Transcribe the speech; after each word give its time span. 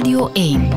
Radio 0.00 0.30
1. 0.32 0.68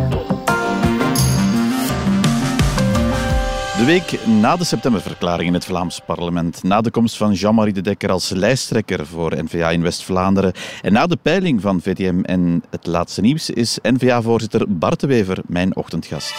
De 3.78 3.84
week 3.86 4.26
na 4.28 4.56
de 4.56 4.64
septemberverklaring 4.64 5.48
in 5.48 5.54
het 5.54 5.66
Vlaams 5.66 6.00
parlement, 6.06 6.64
na 6.64 6.82
de 6.82 6.92
komst 6.92 7.18
van 7.18 7.34
Jean-Marie 7.34 7.74
de 7.74 7.82
Dekker 7.82 8.12
als 8.12 8.30
lijsttrekker 8.30 9.06
voor 9.06 9.44
N-VA 9.44 9.70
in 9.70 9.82
West-Vlaanderen 9.82 10.54
en 10.82 10.94
na 10.94 11.08
de 11.08 11.18
peiling 11.22 11.62
van 11.62 11.82
VTM 11.82 12.20
en 12.22 12.64
het 12.70 12.86
laatste 12.86 13.22
nieuws, 13.22 13.50
is 13.50 13.78
N-VA-voorzitter 13.82 14.66
Bart 14.78 15.00
de 15.00 15.08
Wever 15.08 15.38
mijn 15.46 15.76
ochtendgast. 15.76 16.34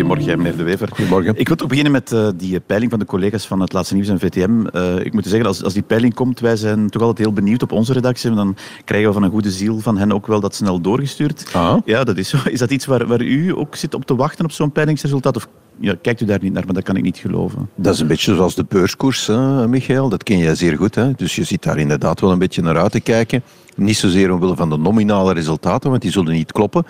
Goedemorgen, 0.00 0.36
meneer 0.38 0.56
De 0.56 0.62
Wever. 0.62 0.88
Goedemorgen. 0.88 1.36
Ik 1.36 1.46
wil 1.46 1.56
toch 1.56 1.68
beginnen 1.68 1.92
met 1.92 2.12
uh, 2.12 2.28
die 2.36 2.60
peiling 2.60 2.90
van 2.90 3.00
de 3.00 3.06
collega's 3.06 3.46
van 3.46 3.60
het 3.60 3.72
laatste 3.72 3.94
nieuws 3.94 4.08
en 4.08 4.18
VTM. 4.18 4.66
Uh, 4.72 4.98
ik 4.98 5.12
moet 5.12 5.26
zeggen, 5.26 5.46
als, 5.46 5.64
als 5.64 5.72
die 5.72 5.82
peiling 5.82 6.14
komt, 6.14 6.40
wij 6.40 6.56
zijn 6.56 6.90
toch 6.90 7.02
altijd 7.02 7.26
heel 7.26 7.34
benieuwd 7.34 7.62
op 7.62 7.72
onze 7.72 7.92
redactie. 7.92 8.30
En 8.30 8.36
dan 8.36 8.56
krijgen 8.84 9.08
we 9.08 9.14
van 9.14 9.22
een 9.22 9.30
goede 9.30 9.50
ziel 9.50 9.78
van 9.78 9.98
hen 9.98 10.12
ook 10.12 10.26
wel 10.26 10.40
dat 10.40 10.54
snel 10.54 10.80
doorgestuurd. 10.80 11.50
Ah. 11.52 11.76
Ja, 11.84 12.04
dat 12.04 12.16
is 12.16 12.28
zo. 12.28 12.36
Is 12.44 12.58
dat 12.58 12.70
iets 12.70 12.86
waar, 12.86 13.06
waar 13.06 13.22
u 13.22 13.56
ook 13.56 13.76
zit 13.76 13.94
op 13.94 14.04
te 14.04 14.16
wachten 14.16 14.44
op 14.44 14.52
zo'n 14.52 14.72
peilingsresultaat? 14.72 15.36
Of 15.36 15.48
ja, 15.80 15.94
kijkt 16.02 16.20
u 16.20 16.24
daar 16.24 16.38
niet 16.42 16.52
naar, 16.52 16.64
maar 16.64 16.74
dat 16.74 16.82
kan 16.82 16.96
ik 16.96 17.02
niet 17.02 17.16
geloven. 17.16 17.68
Dat 17.74 17.94
is 17.94 18.00
een 18.00 18.06
beetje 18.06 18.34
zoals 18.34 18.54
de 18.54 18.64
beurskoers, 18.68 19.26
hè, 19.26 19.68
Michael. 19.68 20.08
Dat 20.08 20.22
ken 20.22 20.38
jij 20.38 20.54
zeer 20.54 20.76
goed. 20.76 20.94
Hè? 20.94 21.12
Dus 21.12 21.36
je 21.36 21.44
zit 21.44 21.62
daar 21.62 21.78
inderdaad 21.78 22.20
wel 22.20 22.32
een 22.32 22.38
beetje 22.38 22.62
naar 22.62 22.78
uit 22.78 22.92
te 22.92 23.00
kijken. 23.00 23.42
Niet 23.76 23.96
zozeer 23.96 24.32
omwille 24.32 24.56
van 24.56 24.70
de 24.70 24.76
nominale 24.76 25.32
resultaten, 25.32 25.90
want 25.90 26.02
die 26.02 26.10
zullen 26.10 26.32
niet 26.32 26.52
kloppen. 26.52 26.86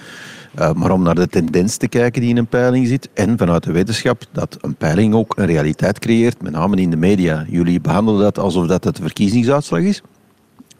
Uh, 0.59 0.73
maar 0.73 0.91
om 0.91 1.03
naar 1.03 1.15
de 1.15 1.29
tendens 1.29 1.77
te 1.77 1.89
kijken 1.89 2.21
die 2.21 2.31
in 2.31 2.37
een 2.37 2.47
peiling 2.47 2.87
zit. 2.87 3.09
En 3.15 3.39
vanuit 3.39 3.63
de 3.63 3.73
wetenschap 3.73 4.23
dat 4.33 4.59
een 4.61 4.75
peiling 4.75 5.15
ook 5.15 5.33
een 5.37 5.47
realiteit 5.47 5.99
creëert, 5.99 6.43
met 6.43 6.53
name 6.53 6.77
in 6.77 6.91
de 6.91 6.97
media. 6.97 7.47
Jullie 7.49 7.81
behandelen 7.81 8.21
dat 8.21 8.39
alsof 8.39 8.67
dat 8.67 8.85
het 8.85 8.99
verkiezingsuitslag 9.03 9.81
is. 9.81 10.03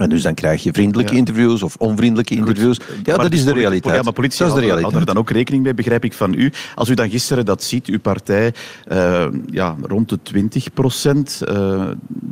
En 0.05 0.11
dus 0.11 0.23
dan 0.23 0.35
krijg 0.35 0.63
je 0.63 0.73
vriendelijke 0.73 1.15
interviews 1.15 1.63
of 1.63 1.77
onvriendelijke 1.79 2.35
interviews. 2.35 2.81
Ja, 3.03 3.17
dat 3.17 3.33
is 3.33 3.45
de 3.45 3.53
realiteit. 3.53 3.95
Ja, 3.97 4.03
maar 4.03 4.13
politie 4.13 4.39
dat 4.39 4.49
is 4.49 4.55
de 4.55 4.61
houden- 4.61 4.81
houden 4.83 5.01
er 5.01 5.07
realiteit. 5.07 5.07
dan 5.07 5.17
ook 5.17 5.31
rekening 5.31 5.63
mee, 5.63 5.75
begrijp 5.75 6.05
ik 6.05 6.13
van 6.13 6.35
u. 6.35 6.53
Als 6.75 6.89
u 6.89 6.95
dan 6.95 7.11
gisteren 7.11 7.45
dat 7.45 7.63
ziet, 7.63 7.87
uw 7.87 8.01
partij 8.01 8.53
eh, 8.85 9.27
ja, 9.51 9.77
rond 9.83 10.09
de 10.09 10.19
20 10.23 10.73
procent, 10.73 11.43
eh, 11.43 11.89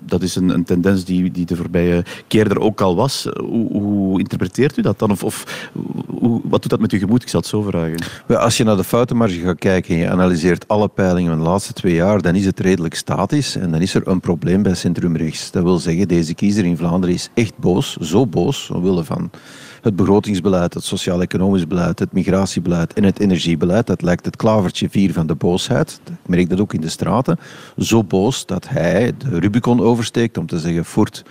dat 0.06 0.22
is 0.22 0.34
een, 0.36 0.48
een 0.48 0.64
tendens 0.64 1.04
die, 1.04 1.30
die 1.30 1.46
de 1.46 1.56
voorbije 1.56 2.04
keer 2.26 2.50
er 2.50 2.60
ook 2.60 2.80
al 2.80 2.96
was. 2.96 3.26
Hoe, 3.38 3.72
hoe 3.72 4.18
interpreteert 4.18 4.76
u 4.76 4.82
dat 4.82 4.98
dan? 4.98 5.10
Of, 5.10 5.24
of 5.24 5.68
wat 6.28 6.62
doet 6.62 6.70
dat 6.70 6.80
met 6.80 6.92
uw 6.92 6.98
gemoed? 6.98 7.22
Ik 7.22 7.28
zal 7.28 7.40
het 7.40 7.48
zo 7.48 7.62
vragen. 7.62 7.96
Als 8.28 8.56
je 8.56 8.64
naar 8.64 8.76
de 8.76 8.84
foutenmarge 8.84 9.40
gaat 9.40 9.58
kijken 9.58 9.94
en 9.94 10.00
je 10.00 10.10
analyseert 10.10 10.68
alle 10.68 10.88
peilingen 10.88 11.30
van 11.30 11.42
de 11.42 11.48
laatste 11.48 11.72
twee 11.72 11.94
jaar, 11.94 12.22
dan 12.22 12.34
is 12.34 12.44
het 12.44 12.60
redelijk 12.60 12.94
statisch 12.94 13.56
en 13.56 13.70
dan 13.70 13.80
is 13.80 13.94
er 13.94 14.08
een 14.08 14.20
probleem 14.20 14.62
bij 14.62 14.74
centrumrechts. 14.74 15.50
Dat 15.50 15.62
wil 15.62 15.78
zeggen, 15.78 16.08
deze 16.08 16.34
kiezer 16.34 16.64
in 16.64 16.76
Vlaanderen 16.76 17.14
is 17.14 17.28
echt 17.34 17.58
boos, 17.58 17.96
zo 17.96 18.26
boos, 18.26 18.70
omwille 18.70 19.04
van 19.04 19.30
het 19.82 19.96
begrotingsbeleid, 19.96 20.74
het 20.74 20.84
sociaal-economisch 20.84 21.66
beleid, 21.66 21.98
het 21.98 22.12
migratiebeleid 22.12 22.92
en 22.92 23.04
het 23.04 23.20
energiebeleid. 23.20 23.86
Dat 23.86 24.02
lijkt 24.02 24.24
het 24.24 24.36
klavertje 24.36 24.90
vier 24.90 25.12
van 25.12 25.26
de 25.26 25.34
boosheid. 25.34 26.00
Ik 26.04 26.28
merk 26.28 26.48
dat 26.48 26.60
ook 26.60 26.74
in 26.74 26.80
de 26.80 26.88
straten. 26.88 27.38
Zo 27.78 28.04
boos 28.04 28.46
dat 28.46 28.68
hij 28.68 29.12
de 29.18 29.38
Rubicon 29.38 29.80
oversteekt 29.80 30.38
om 30.38 30.46
te 30.46 30.58
zeggen 30.58 30.84
voort 30.84 31.24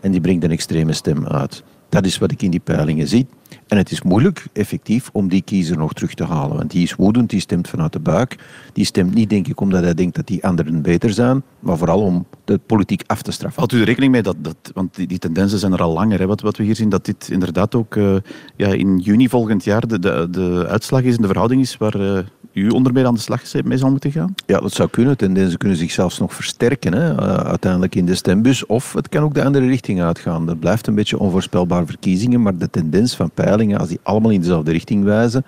en 0.00 0.10
die 0.10 0.20
brengt 0.20 0.44
een 0.44 0.50
extreme 0.50 0.92
stem 0.92 1.26
uit. 1.26 1.62
Dat 1.88 2.06
is 2.06 2.18
wat 2.18 2.30
ik 2.30 2.42
in 2.42 2.50
die 2.50 2.60
peilingen 2.60 3.08
zie. 3.08 3.26
En 3.68 3.76
het 3.76 3.90
is 3.90 4.02
moeilijk, 4.02 4.46
effectief, 4.52 5.10
om 5.12 5.28
die 5.28 5.42
kiezer 5.42 5.76
nog 5.76 5.92
terug 5.92 6.14
te 6.14 6.24
halen. 6.24 6.56
Want 6.56 6.70
die 6.70 6.82
is 6.82 6.94
woedend, 6.94 7.30
die 7.30 7.40
stemt 7.40 7.68
vanuit 7.68 7.92
de 7.92 8.00
buik. 8.00 8.36
Die 8.72 8.84
stemt 8.84 9.14
niet, 9.14 9.30
denk 9.30 9.48
ik, 9.48 9.60
omdat 9.60 9.82
hij 9.82 9.94
denkt 9.94 10.16
dat 10.16 10.26
die 10.26 10.44
anderen 10.44 10.82
beter 10.82 11.12
zijn, 11.12 11.42
maar 11.58 11.76
vooral 11.76 12.00
om 12.00 12.26
de 12.44 12.58
politiek 12.66 13.02
af 13.06 13.22
te 13.22 13.32
straffen. 13.32 13.58
Houdt 13.58 13.72
u 13.72 13.80
er 13.80 13.84
rekening 13.84 14.12
mee 14.12 14.22
dat, 14.22 14.36
dat 14.38 14.56
want 14.74 14.94
die, 14.94 15.06
die 15.06 15.18
tendensen 15.18 15.58
zijn 15.58 15.72
er 15.72 15.82
al 15.82 15.92
langer, 15.92 16.18
hè, 16.18 16.26
wat, 16.26 16.40
wat 16.40 16.56
we 16.56 16.64
hier 16.64 16.76
zien, 16.76 16.88
dat 16.88 17.04
dit 17.04 17.28
inderdaad 17.30 17.74
ook 17.74 17.96
eh, 17.96 18.16
ja, 18.56 18.68
in 18.68 18.98
juni 18.98 19.28
volgend 19.28 19.64
jaar 19.64 19.86
de, 19.86 19.98
de, 19.98 20.28
de 20.30 20.66
uitslag 20.68 21.02
is 21.02 21.16
en 21.16 21.22
de 21.22 21.28
verhouding 21.28 21.60
is 21.60 21.76
waar 21.76 21.94
eh, 21.94 22.24
u 22.52 22.68
onder 22.68 22.92
meer 22.92 23.06
aan 23.06 23.14
de 23.14 23.20
slag 23.20 23.42
mee 23.64 23.78
zal 23.78 23.90
moeten 23.90 24.12
gaan? 24.12 24.34
Ja, 24.46 24.60
dat 24.60 24.72
zou 24.72 24.88
kunnen. 24.88 25.16
Tendensen 25.16 25.58
kunnen 25.58 25.78
zich 25.78 25.90
zelfs 25.90 26.18
nog 26.18 26.34
versterken, 26.34 26.92
hè, 26.92 27.12
uh, 27.12 27.34
uiteindelijk 27.34 27.94
in 27.94 28.06
de 28.06 28.14
stembus. 28.14 28.66
Of 28.66 28.92
het 28.92 29.08
kan 29.08 29.22
ook 29.22 29.34
de 29.34 29.44
andere 29.44 29.66
richting 29.66 30.02
uitgaan. 30.02 30.46
Dat 30.46 30.58
blijft 30.58 30.86
een 30.86 30.94
beetje 30.94 31.18
onvoorspelbaar 31.18 31.86
verkiezingen, 31.86 32.42
maar 32.42 32.56
de 32.56 32.70
tendens 32.70 33.16
van 33.16 33.30
peilingen, 33.30 33.78
als 33.78 33.88
die 33.88 34.00
allemaal 34.02 34.30
in 34.30 34.40
dezelfde 34.40 34.72
richting 34.72 35.04
wijzen, 35.04 35.44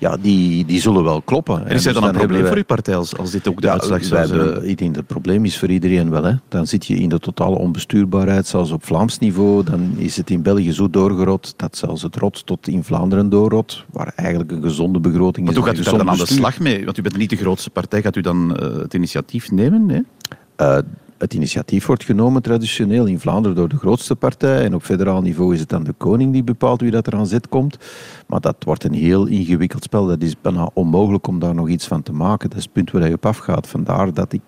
ja, 0.00 0.16
die, 0.16 0.64
die 0.64 0.80
zullen 0.80 1.04
wel 1.04 1.22
kloppen. 1.22 1.66
En 1.66 1.74
is 1.74 1.86
er 1.86 1.92
dus 1.92 2.00
dan 2.02 2.10
een 2.10 2.16
probleem 2.18 2.46
voor 2.46 2.56
uw 2.56 2.64
partij 2.64 2.96
als, 2.96 3.16
als 3.16 3.30
dit 3.30 3.48
ook 3.48 3.60
de 3.60 3.66
Ja, 3.66 3.72
uitslag 3.72 4.04
zou 4.04 4.26
zijn? 4.26 4.68
ik 4.68 4.78
denk 4.78 4.90
dat 4.94 4.96
het 5.02 5.06
probleem 5.06 5.44
is 5.44 5.58
voor 5.58 5.68
iedereen 5.68 6.10
wel. 6.10 6.24
Hè. 6.24 6.34
Dan 6.48 6.66
zit 6.66 6.86
je 6.86 6.94
in 6.96 7.08
de 7.08 7.18
totale 7.18 7.56
onbestuurbaarheid, 7.56 8.46
zelfs 8.46 8.70
op 8.70 8.84
Vlaams 8.84 9.18
niveau. 9.18 9.64
Dan 9.64 9.92
is 9.96 10.16
het 10.16 10.30
in 10.30 10.42
België 10.42 10.72
zo 10.72 10.90
doorgerot 10.90 11.54
dat 11.56 11.76
zelfs 11.76 12.02
het 12.02 12.16
rot 12.16 12.46
tot 12.46 12.68
in 12.68 12.84
Vlaanderen 12.84 13.28
doorrot, 13.28 13.84
waar 13.90 14.12
eigenlijk 14.16 14.50
een 14.50 14.62
gezonde 14.62 15.00
begroting 15.00 15.46
Maar 15.46 15.54
is. 15.54 15.60
hoe 15.60 15.68
gaat 15.68 15.74
een 15.76 15.80
u 15.80 15.84
daar 15.84 15.98
dan 15.98 16.10
aan 16.10 16.18
de 16.18 16.26
slag 16.26 16.58
mee? 16.60 16.84
Want 16.84 16.98
u 16.98 17.02
bent 17.02 17.16
niet 17.16 17.30
de 17.30 17.36
grootste 17.36 17.70
partij. 17.70 18.02
Gaat 18.02 18.16
u 18.16 18.20
dan 18.20 18.56
eh, 18.56 18.76
het 18.78 18.94
initiatief 18.94 19.50
nemen? 19.50 19.86
Nee? 19.86 20.02
Eh, 20.56 20.78
het 21.20 21.34
initiatief 21.34 21.86
wordt 21.86 22.04
genomen 22.04 22.42
traditioneel 22.42 23.06
in 23.06 23.20
Vlaanderen 23.20 23.56
door 23.56 23.68
de 23.68 23.76
grootste 23.76 24.16
partij. 24.16 24.64
En 24.64 24.74
op 24.74 24.82
federaal 24.82 25.22
niveau 25.22 25.54
is 25.54 25.60
het 25.60 25.68
dan 25.68 25.84
de 25.84 25.92
koning 25.96 26.32
die 26.32 26.42
bepaalt 26.44 26.80
wie 26.80 26.90
dat 26.90 27.06
er 27.06 27.14
aan 27.14 27.26
zet 27.26 27.48
komt. 27.48 27.78
Maar 28.26 28.40
dat 28.40 28.56
wordt 28.64 28.84
een 28.84 28.92
heel 28.94 29.26
ingewikkeld 29.26 29.82
spel. 29.82 30.06
Dat 30.06 30.22
is 30.22 30.40
bijna 30.40 30.70
onmogelijk 30.74 31.26
om 31.26 31.38
daar 31.38 31.54
nog 31.54 31.68
iets 31.68 31.86
van 31.86 32.02
te 32.02 32.12
maken. 32.12 32.48
Dat 32.48 32.58
is 32.58 32.64
het 32.64 32.72
punt 32.72 32.90
waar 32.90 33.08
je 33.08 33.14
op 33.14 33.26
afgaat. 33.26 33.68
Vandaar 33.68 34.14
dat 34.14 34.32
ik 34.32 34.40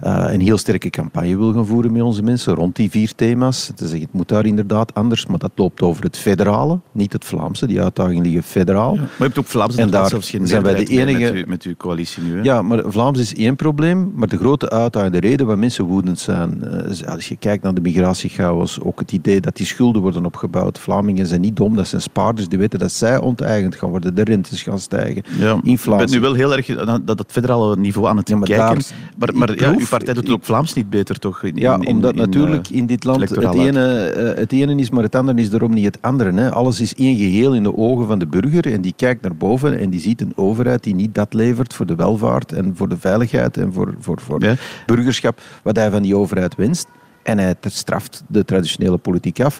eh, 0.00 0.24
een 0.28 0.40
heel 0.40 0.58
sterke 0.58 0.90
campagne 0.90 1.36
wil 1.36 1.52
gaan 1.52 1.66
voeren 1.66 1.92
met 1.92 2.02
onze 2.02 2.22
mensen 2.22 2.54
rond 2.54 2.76
die 2.76 2.90
vier 2.90 3.14
thema's. 3.14 3.70
Te 3.74 3.84
zeggen, 3.88 4.00
het 4.06 4.12
moet 4.12 4.28
daar 4.28 4.46
inderdaad 4.46 4.94
anders, 4.94 5.26
maar 5.26 5.38
dat 5.38 5.52
loopt 5.54 5.82
over 5.82 6.04
het 6.04 6.18
federale, 6.18 6.80
niet 6.92 7.12
het 7.12 7.24
Vlaamse. 7.24 7.66
Die 7.66 7.82
uitdagingen 7.82 8.22
liggen 8.22 8.42
federaal. 8.42 8.94
Maar 8.94 9.04
u 9.18 9.24
hebt 9.24 9.38
ook 9.38 9.46
Vlaams 9.46 9.76
En 9.76 9.90
daar 9.90 10.08
zelfs 10.08 10.30
geen 10.30 10.46
zijn 10.46 10.62
wij 10.62 10.74
de 10.74 10.84
enige- 10.84 11.18
met, 11.18 11.32
uw, 11.32 11.44
met 11.46 11.62
uw 11.62 11.74
coalitie 11.76 12.22
nu. 12.22 12.36
Hè? 12.36 12.42
Ja, 12.42 12.62
maar 12.62 12.82
Vlaams 12.86 13.18
is 13.18 13.34
één 13.34 13.56
probleem, 13.56 14.12
maar 14.14 14.28
de 14.28 14.36
grote 14.38 14.70
uitdaging, 14.70 15.12
de 15.12 15.20
reden 15.20 15.46
waar 15.46 15.58
mensen 15.58 15.84
woedend 16.02 16.20
zijn, 16.20 16.64
eh, 16.64 17.08
als 17.12 17.28
je 17.28 17.36
kijkt 17.36 17.62
naar 17.62 17.74
de 17.74 17.80
migratiechaos, 17.80 18.80
ook 18.80 18.98
het 18.98 19.12
idee 19.12 19.40
dat 19.40 19.56
die 19.56 19.66
schulden 19.66 20.02
worden 20.02 20.24
opgebouwd. 20.24 20.78
Vlamingen 20.78 21.26
zijn 21.26 21.40
niet 21.40 21.56
dom, 21.56 21.76
dat 21.76 21.86
zijn 21.88 22.02
spaarders, 22.02 22.48
die 22.48 22.58
weten 22.58 22.78
dat 22.78 22.92
zij 22.92 23.18
onteigend 23.18 23.74
gaan 23.74 23.90
worden, 23.90 24.14
de 24.14 24.22
rentes 24.24 24.62
gaan 24.62 24.78
stijgen. 24.78 25.22
Ja, 25.38 25.54
ik 25.54 25.64
Inflatie. 25.64 26.04
ben 26.06 26.14
nu 26.14 26.20
wel 26.20 26.34
heel 26.34 26.56
erg 26.56 26.76
aan 26.78 27.02
dat, 27.04 27.16
dat 27.18 27.24
federale 27.32 27.76
niveau 27.76 28.08
aan 28.08 28.16
het 28.16 28.28
Ja, 28.28 28.36
maar 28.36 28.48
kijken. 28.48 28.66
daar- 28.66 28.84
maar 29.16 29.30
maar 29.34 29.50
ik 29.50 29.60
ja, 29.60 29.70
uw 29.70 29.86
partij 29.90 30.14
doet 30.14 30.22
het 30.24 30.32
ook 30.32 30.44
Vlaams 30.44 30.74
niet 30.74 30.90
beter, 30.90 31.18
toch? 31.18 31.42
In, 31.42 31.56
Ja, 31.56 31.74
in- 31.80 31.86
omdat 31.86 32.12
in, 32.12 32.18
natuurlijk 32.18 32.66
eh, 32.68 32.76
in 32.76 32.86
dit 32.86 33.04
land 33.04 33.20
het 33.30 33.54
ene, 33.54 34.06
eh, 34.06 34.38
het 34.38 34.52
ene 34.52 34.74
is, 34.76 34.90
maar 34.90 35.02
het 35.02 35.14
andere 35.14 35.40
is 35.40 35.50
daarom 35.50 35.74
niet 35.74 35.84
het 35.84 35.98
andere. 36.00 36.32
Hè. 36.32 36.50
Alles 36.52 36.80
is 36.80 36.94
één 36.94 37.16
geheel 37.16 37.54
in 37.54 37.62
de 37.62 37.76
ogen 37.76 38.06
van 38.06 38.18
de 38.18 38.26
burger 38.26 38.72
en 38.72 38.80
die 38.80 38.92
kijkt 38.96 39.22
naar 39.22 39.34
boven 39.36 39.78
en 39.78 39.90
die 39.90 40.00
ziet 40.00 40.20
een 40.20 40.32
overheid 40.36 40.82
die 40.82 40.94
niet 40.94 41.14
dat 41.14 41.34
levert 41.34 41.74
voor 41.74 41.86
de 41.86 41.94
welvaart 41.94 42.52
en 42.52 42.72
voor 42.76 42.88
de 42.88 42.96
veiligheid 42.98 43.56
en 43.56 43.72
voor, 43.72 43.94
voor, 44.00 44.20
voor 44.20 44.42
Ja. 44.44 44.54
burgerschap 44.86 45.40
wat 45.62 45.76
hij 45.76 45.90
van 45.92 46.02
die 46.02 46.16
overheid 46.16 46.54
wenst. 46.54 46.86
En 47.22 47.38
hij 47.38 47.54
straft 47.62 48.22
de 48.28 48.44
traditionele 48.44 48.96
politiek 48.96 49.40
af. 49.40 49.58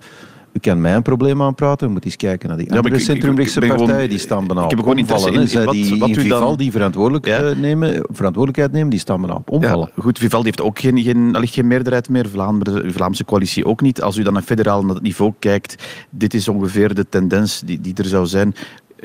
U 0.53 0.59
kan 0.59 0.81
mij 0.81 0.95
een 0.95 1.03
probleem 1.03 1.43
aanpraten. 1.43 1.87
We 1.87 1.93
moeten 1.93 2.11
eens 2.11 2.19
kijken 2.19 2.49
naar 2.49 2.59
die 2.59 2.71
andere 2.71 2.95
ik- 2.95 3.01
ik- 3.01 3.07
centrumrechtse 3.07 3.55
ik 3.55 3.61
ben 3.61 3.71
gewoon- 3.71 3.87
partijen. 3.87 4.11
Die 4.11 4.19
staan 4.19 4.47
bijna 4.47 4.65
ik 4.65 4.71
heb 4.71 4.79
gewoon 4.79 4.99
interesse 4.99 5.31
in- 5.31 5.41
in 5.41 5.49
Zij 5.49 5.65
wat- 5.65 5.75
die 5.75 5.99
wat 5.99 6.09
in 6.09 6.25
u 6.25 6.29
dan- 6.29 6.59
verantwoordelijk, 6.71 7.27
Ja. 7.27 7.39
eh, 7.43 7.57
nemen, 7.57 7.93
verantwoordelijkheid 8.11 8.73
nemen, 8.73 8.89
die 8.91 8.99
staan 8.99 9.21
bijna 9.21 9.37
op 9.37 9.51
omvallen. 9.51 9.91
Ja, 9.97 10.03
goed, 10.03 10.19
Vivaldi 10.19 10.45
heeft 10.47 10.61
ook 10.61 10.79
geen, 10.79 10.99
geen, 11.03 11.37
allicht 11.37 11.55
geen 11.55 11.67
meerderheid 11.67 12.09
meer. 12.09 12.29
Vlaanderen, 12.29 12.83
de 12.83 12.93
Vlaamse 12.93 13.25
coalitie 13.25 13.65
ook 13.65 13.81
niet. 13.81 14.03
Als 14.03 14.17
u 14.17 14.23
dan 14.23 14.33
naar 14.33 14.43
federaal 14.43 14.85
niveau 15.03 15.33
kijkt, 15.39 15.85
dit 16.11 16.35
is 16.35 16.49
ongeveer 16.49 16.95
de 16.95 17.09
tendens 17.09 17.61
die, 17.61 17.81
die 17.81 17.95
er 17.97 18.05
zou 18.05 18.27
zijn. 18.27 18.55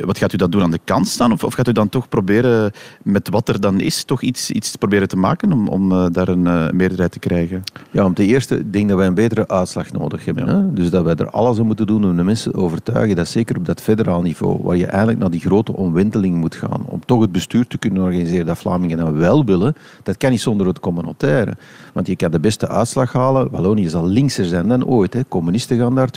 Wat 0.06 0.18
gaat 0.18 0.34
u 0.34 0.38
dan 0.38 0.50
doen 0.50 0.62
aan 0.62 0.72
de 0.72 0.80
kant 0.84 1.08
staan? 1.08 1.32
Of, 1.32 1.44
of 1.44 1.54
gaat 1.54 1.68
u 1.68 1.72
dan 1.72 1.90
toch 1.90 2.10
proberen, 2.10 2.72
met 3.04 3.30
wat 3.30 3.50
er 3.50 3.62
dan 3.62 3.80
is, 3.80 4.04
toch 4.04 4.22
iets, 4.22 4.52
iets 4.52 4.72
te 4.72 4.78
proberen 4.78 5.08
te 5.08 5.18
maken 5.18 5.52
om, 5.52 5.68
om 5.68 5.92
eh, 5.92 6.06
daar 6.12 6.28
een 6.28 6.48
eh, 6.48 6.70
meerderheid 6.70 7.12
te 7.12 7.20
krijgen? 7.20 7.64
Ja, 7.92 8.06
om 8.06 8.14
te 8.14 8.26
eerste, 8.26 8.60
ik 8.60 8.74
denk 8.74 8.88
dat 8.88 8.98
wij 8.98 9.08
een 9.08 9.14
betere 9.14 9.48
uitslag 9.48 9.92
nodig 9.92 10.26
hebben. 10.26 10.48
Hè? 10.48 10.74
Dus 10.74 10.90
dat 10.90 11.04
wij 11.04 11.16
er 11.16 11.30
alles 11.30 11.60
aan 11.60 11.66
moeten 11.66 11.88
doen 11.88 12.06
om 12.06 12.16
de 12.16 12.24
mensen 12.24 12.52
te 12.52 12.58
overtuigen 12.58 13.16
dat 13.16 13.28
zeker 13.28 13.58
op 13.58 13.66
dat 13.66 13.82
federaal 13.82 14.22
niveau, 14.22 14.60
waar 14.64 14.78
je 14.78 14.86
eigenlijk 14.86 15.20
naar 15.20 15.32
die 15.32 15.40
grote 15.40 15.74
omwenteling 15.74 16.36
moet 16.36 16.56
gaan, 16.56 16.86
om 16.86 17.06
toch 17.06 17.22
het 17.22 17.32
bestuur 17.32 17.68
te 17.68 17.78
kunnen 17.78 18.04
organiseren 18.04 18.46
dat 18.46 18.58
Vlamingen 18.58 18.98
dan 18.98 19.18
wel 19.18 19.46
willen, 19.46 19.76
dat 20.04 20.18
kan 20.18 20.32
niet 20.32 20.42
zonder 20.42 20.68
het 20.68 20.80
communautaire. 20.80 21.58
Want 21.94 22.08
je 22.08 22.16
kan 22.16 22.32
de 22.32 22.40
beste 22.40 22.68
uitslag 22.68 23.14
halen. 23.14 23.50
Wallonië 23.52 23.90
zal 23.90 24.08
linkser 24.08 24.46
zijn 24.46 24.68
dan 24.68 24.86
ooit. 24.86 25.14
Hè? 25.14 25.22
Communisten 25.28 25.78
gaan 25.78 25.96
daar 25.96 26.10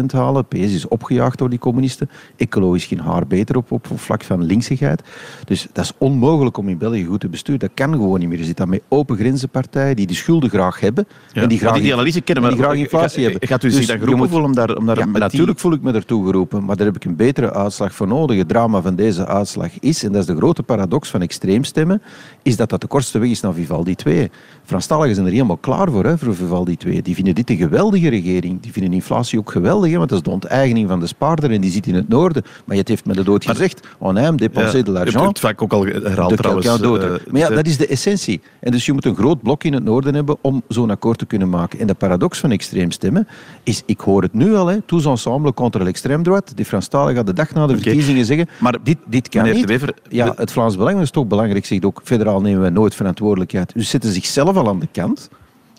20% 0.00 0.04
halen. 0.06 0.46
PS 0.46 0.56
is 0.56 0.88
opgejaagd 0.88 1.38
door 1.38 1.50
die 1.50 1.58
communisten. 1.58 2.10
Ecologisch 2.36 2.84
geen 2.84 3.00
haar 3.00 3.15
haar 3.16 3.26
beter 3.26 3.56
op, 3.56 3.72
op, 3.72 3.86
vlak 3.94 4.24
van 4.24 4.44
linksigheid. 4.44 5.02
Dus 5.44 5.66
dat 5.72 5.84
is 5.84 5.92
onmogelijk 5.98 6.56
om 6.56 6.68
in 6.68 6.78
België 6.78 7.04
goed 7.04 7.20
te 7.20 7.28
besturen. 7.28 7.60
Dat 7.60 7.70
kan 7.74 7.92
gewoon 7.92 8.18
niet 8.18 8.28
meer. 8.28 8.38
Je 8.38 8.44
zit 8.44 8.56
dan 8.56 8.68
met 8.68 8.82
open 8.88 9.16
grenzenpartijen 9.16 9.96
die 9.96 10.06
de 10.06 10.14
schulden 10.14 10.50
graag 10.50 10.80
hebben. 10.80 11.06
en 11.32 11.48
die, 11.48 11.58
graag, 11.58 11.72
die, 11.72 11.82
die 11.82 11.92
analyse 11.92 12.20
kennen, 12.20 12.44
maar 12.44 12.52
die 12.52 12.62
graag 12.62 12.76
inflatie 12.76 13.24
hebben. 13.24 13.48
Gaat 13.48 13.62
u 13.62 13.70
zich 13.70 13.78
dus 13.78 13.88
dan 13.88 13.98
geroepen 13.98 14.28
voelen 14.28 14.48
om 14.48 14.54
daar, 14.54 14.76
om 14.76 14.86
daar 14.86 14.98
ja, 14.98 15.06
Natuurlijk 15.06 15.58
voel 15.58 15.72
ik 15.72 15.82
me 15.82 15.92
ertoe 15.92 16.26
geroepen, 16.26 16.64
maar 16.64 16.76
daar 16.76 16.86
heb 16.86 16.96
ik 16.96 17.04
een 17.04 17.16
betere 17.16 17.52
uitslag 17.52 17.94
voor 17.94 18.06
nodig. 18.06 18.38
Het 18.38 18.48
drama 18.48 18.80
van 18.80 18.96
deze 18.96 19.26
uitslag 19.26 19.70
is, 19.80 20.04
en 20.04 20.12
dat 20.12 20.20
is 20.20 20.26
de 20.26 20.36
grote 20.36 20.62
paradox 20.62 21.08
van 21.08 21.22
extreemstemmen, 21.22 22.02
is 22.42 22.56
dat 22.56 22.70
dat 22.70 22.80
de 22.80 22.86
kortste 22.86 23.18
weg 23.18 23.30
is 23.30 23.40
naar 23.40 23.54
Vivaldi 23.54 23.94
2. 23.94 24.30
Franstaligen 24.64 25.14
zijn 25.14 25.26
er 25.26 25.32
helemaal 25.32 25.56
klaar 25.56 25.90
voor, 25.90 26.04
hè, 26.04 26.18
voor 26.18 26.34
Vivaldi 26.34 26.76
2. 26.76 27.02
Die 27.02 27.14
vinden 27.14 27.34
dit 27.34 27.50
een 27.50 27.56
geweldige 27.56 28.08
regering. 28.08 28.60
Die 28.60 28.72
vinden 28.72 28.92
inflatie 28.92 29.38
ook 29.38 29.50
geweldig, 29.50 29.90
hè, 29.90 29.96
want 29.96 30.08
dat 30.08 30.18
is 30.18 30.24
de 30.24 30.30
onteigening 30.30 30.88
van 30.88 31.00
de 31.00 31.06
spaarder 31.06 31.50
en 31.50 31.60
die 31.60 31.70
zit 31.70 31.86
in 31.86 31.94
het 31.94 32.08
noorden. 32.08 32.42
Maar 32.64 32.76
je 32.76 32.82
heeft 32.84 33.05
met 33.06 33.16
de 33.16 33.24
dood 33.24 33.44
gezegd, 33.44 33.86
on 33.98 34.18
aime 34.18 34.36
dépenser 34.36 34.84
de 34.84 34.90
l'argent. 34.90 35.18
Je 35.18 35.24
hebt 35.26 35.40
vaak 35.40 35.62
ook 35.62 35.72
al 35.72 35.84
herhaald 35.84 36.36
trouwens. 36.36 36.66
Uh, 36.66 37.00
maar 37.30 37.40
ja, 37.40 37.48
dat 37.48 37.66
is 37.66 37.76
de 37.76 37.86
essentie. 37.86 38.40
En 38.60 38.72
dus 38.72 38.86
je 38.86 38.92
moet 38.92 39.04
een 39.04 39.16
groot 39.16 39.42
blok 39.42 39.64
in 39.64 39.72
het 39.72 39.84
noorden 39.84 40.14
hebben 40.14 40.36
om 40.40 40.62
zo'n 40.68 40.90
akkoord 40.90 41.18
te 41.18 41.26
kunnen 41.26 41.48
maken. 41.48 41.78
En 41.78 41.86
de 41.86 41.94
paradox 41.94 42.38
van 42.38 42.50
extreemstemmen 42.50 43.28
is, 43.62 43.82
ik 43.86 44.00
hoor 44.00 44.22
het 44.22 44.32
nu 44.32 44.54
al, 44.54 44.66
hè, 44.66 44.80
tous 44.80 45.04
ensemble 45.04 45.54
contre 45.54 45.84
l'extrême 45.84 46.22
droite. 46.22 46.54
Die 46.54 46.64
Franstaligen 46.64 47.16
gaan 47.16 47.24
de 47.24 47.32
dag 47.32 47.54
na 47.54 47.66
de 47.66 47.78
verkiezingen 47.78 48.24
zeggen, 48.24 48.48
maar 48.60 48.76
dit, 48.82 48.98
dit 49.06 49.28
kan 49.28 49.44
niet. 49.44 49.64
Wever, 49.64 49.94
ja, 50.08 50.32
het 50.36 50.52
Vlaams 50.52 50.76
Belang 50.76 51.00
is 51.00 51.10
toch 51.10 51.26
belangrijk, 51.26 51.66
zegt 51.66 51.84
ook, 51.84 52.00
federaal 52.04 52.40
nemen 52.40 52.60
wij 52.60 52.70
nooit 52.70 52.94
verantwoordelijkheid. 52.94 53.72
Dus 53.74 53.90
zetten 53.90 54.12
zichzelf 54.12 54.56
al 54.56 54.68
aan 54.68 54.78
de 54.78 54.88
kant. 54.92 55.28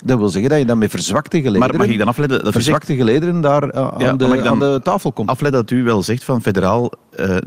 Dat 0.06 0.18
wil 0.18 0.30
zeggen 0.30 0.50
dat 0.50 0.60
je 0.60 0.66
dan 0.66 0.78
met 0.78 0.90
verzwakte 0.90 1.38
gelederen, 1.38 1.60
maar 1.60 1.78
mag 1.78 1.88
ik 1.88 1.98
dan 1.98 2.08
afleiden 2.08 2.44
dat 2.44 2.54
verzwakte 2.54 2.96
gelederen 2.96 3.42
daar 3.42 3.76
uh, 3.76 3.88
aan, 3.88 4.18
de, 4.18 4.44
aan, 4.44 4.60
de, 4.60 4.80
tafel 4.84 5.12
komt. 5.12 5.30
Afleiden 5.30 5.62
dat 5.62 5.72
u 5.72 5.84
wel 5.84 6.04
zegt 6.04 6.24
van 6.24 6.42
federaal 6.42 6.92
uh, 7.20 7.38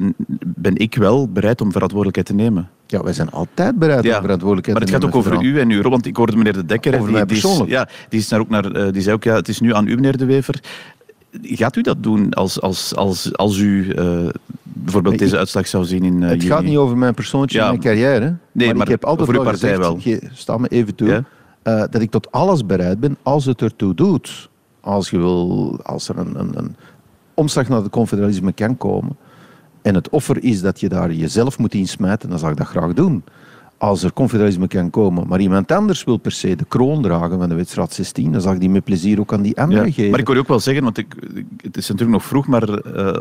ben 0.45 0.77
ik 0.77 0.95
wel 0.95 1.29
bereid 1.29 1.61
om 1.61 1.73
verantwoordelijkheid 1.73 2.27
te 2.27 2.35
nemen. 2.35 2.71
Ja, 2.87 3.03
wij 3.03 3.13
zijn 3.13 3.31
altijd 3.31 3.79
bereid 3.79 4.05
om 4.05 4.11
verantwoordelijkheid 4.11 4.79
te 4.79 4.85
nemen. 4.85 5.01
Maar 5.01 5.13
het 5.13 5.21
gaat 5.21 5.31
ook 5.31 5.37
over 5.37 5.49
u 5.49 5.61
en 5.61 5.71
uw 5.71 5.83
rol, 5.83 5.91
want 5.91 6.07
ik 6.07 6.17
hoorde 6.17 6.37
meneer 6.37 6.53
De 6.53 6.67
Dekker... 6.67 6.95
Over 6.95 7.07
die, 7.07 7.17
mij 7.17 7.27
persoonlijk. 7.27 7.65
Die, 7.65 7.75
ja, 7.75 7.89
die, 8.09 8.21
is 8.21 8.29
daar 8.29 8.41
ook 8.41 8.49
naar, 8.49 8.77
uh, 8.77 8.93
die 8.93 9.03
zei 9.03 9.15
ook, 9.15 9.25
ja, 9.25 9.35
het 9.35 9.49
is 9.49 9.61
nu 9.61 9.75
aan 9.75 9.87
u, 9.87 9.95
meneer 9.95 10.17
De 10.17 10.25
Wever. 10.25 10.61
Gaat 11.43 11.77
u 11.77 11.81
dat 11.81 12.03
doen 12.03 12.33
als, 12.33 12.61
als, 12.61 12.95
als, 12.95 13.37
als 13.37 13.59
u 13.59 13.95
bijvoorbeeld 14.63 15.19
deze 15.19 15.39
uitslag 15.39 15.67
zou 15.67 15.85
zien 15.85 16.05
in 16.05 16.23
Het 16.23 16.45
gaat 16.45 16.63
niet 16.63 16.77
over 16.77 16.97
mijn 16.97 17.15
persoontje 17.15 17.61
en 17.61 17.67
mijn 17.67 17.81
carrière. 17.81 18.37
Nee, 18.53 18.67
maar, 18.67 18.77
maar 18.77 18.87
ik 18.87 18.93
heb 18.93 19.05
altijd 19.05 19.27
voor 19.29 19.39
uw 19.39 19.43
partij 19.45 19.77
gezegd, 19.77 20.21
wel. 20.21 20.31
sta 20.33 20.59
me 20.59 20.69
even 20.69 20.95
toe... 20.95 21.09
Ja? 21.09 21.25
Uh, 21.63 21.81
dat 21.91 22.01
ik 22.01 22.11
tot 22.11 22.33
alles 22.33 22.67
bereid 22.67 23.01
ben 23.01 23.17
als 23.23 23.45
het 23.45 23.63
ertoe 23.63 23.95
doet. 23.95 24.49
Als, 24.81 25.11
je 25.11 25.19
wil, 25.19 25.79
als 25.83 26.09
er 26.09 26.19
een, 26.19 26.39
een, 26.39 26.59
een 26.59 26.77
omslag 27.35 27.69
naar 27.69 27.83
het 27.83 27.91
confederalisme 27.91 28.53
kan 28.53 28.77
komen 28.77 29.17
en 29.83 29.95
het 29.95 30.09
offer 30.09 30.45
is 30.45 30.61
dat 30.61 30.81
je 30.81 30.89
daar 30.89 31.13
jezelf 31.13 31.59
moet 31.59 31.75
insmijten, 31.75 32.29
dan 32.29 32.39
zal 32.39 32.51
ik 32.51 32.57
dat 32.57 32.67
graag 32.67 32.93
doen. 32.93 33.25
Als 33.79 34.03
er 34.03 34.13
confederalisme 34.13 34.69
kan 34.69 34.91
komen, 34.91 35.29
maar 35.29 35.41
iemand 35.41 35.73
anders 35.73 36.05
wil 36.05 36.17
per 36.17 36.33
se 36.33 36.57
de 36.57 36.65
kroon 36.65 37.03
dragen 37.03 37.39
van 37.39 37.49
de 37.49 37.55
wedstrijd 37.55 37.93
16, 37.93 38.33
dan 38.33 38.41
zal 38.41 38.53
ik 38.53 38.61
die 38.61 38.71
met 38.71 38.85
plezier 38.85 39.21
ook 39.21 39.33
aan 39.33 39.43
die 39.43 39.61
anderen 39.61 39.87
ja, 39.87 39.93
geven. 39.93 40.11
Maar 40.11 40.21
ik 40.21 40.27
wil 40.27 40.35
je 40.35 40.41
ook 40.41 40.49
wel 40.49 40.61
zeggen, 40.61 40.85
want 40.85 40.99
ik, 40.99 41.15
het 41.57 41.77
is 41.77 41.89
natuurlijk 41.89 42.19
nog 42.19 42.25
vroeg, 42.25 42.47
maar 42.47 42.69
uh, 42.69 43.13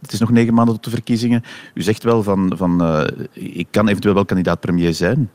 het 0.00 0.12
is 0.12 0.20
nog 0.20 0.30
negen 0.30 0.54
maanden 0.54 0.74
tot 0.74 0.84
de 0.84 0.90
verkiezingen. 0.90 1.42
U 1.74 1.82
zegt 1.82 2.02
wel 2.02 2.22
van, 2.22 2.52
van 2.56 2.82
uh, 2.82 3.04
ik 3.32 3.66
kan 3.70 3.88
eventueel 3.88 4.14
wel 4.14 4.24
kandidaat 4.24 4.60
premier 4.60 4.94
zijn. 4.94 5.30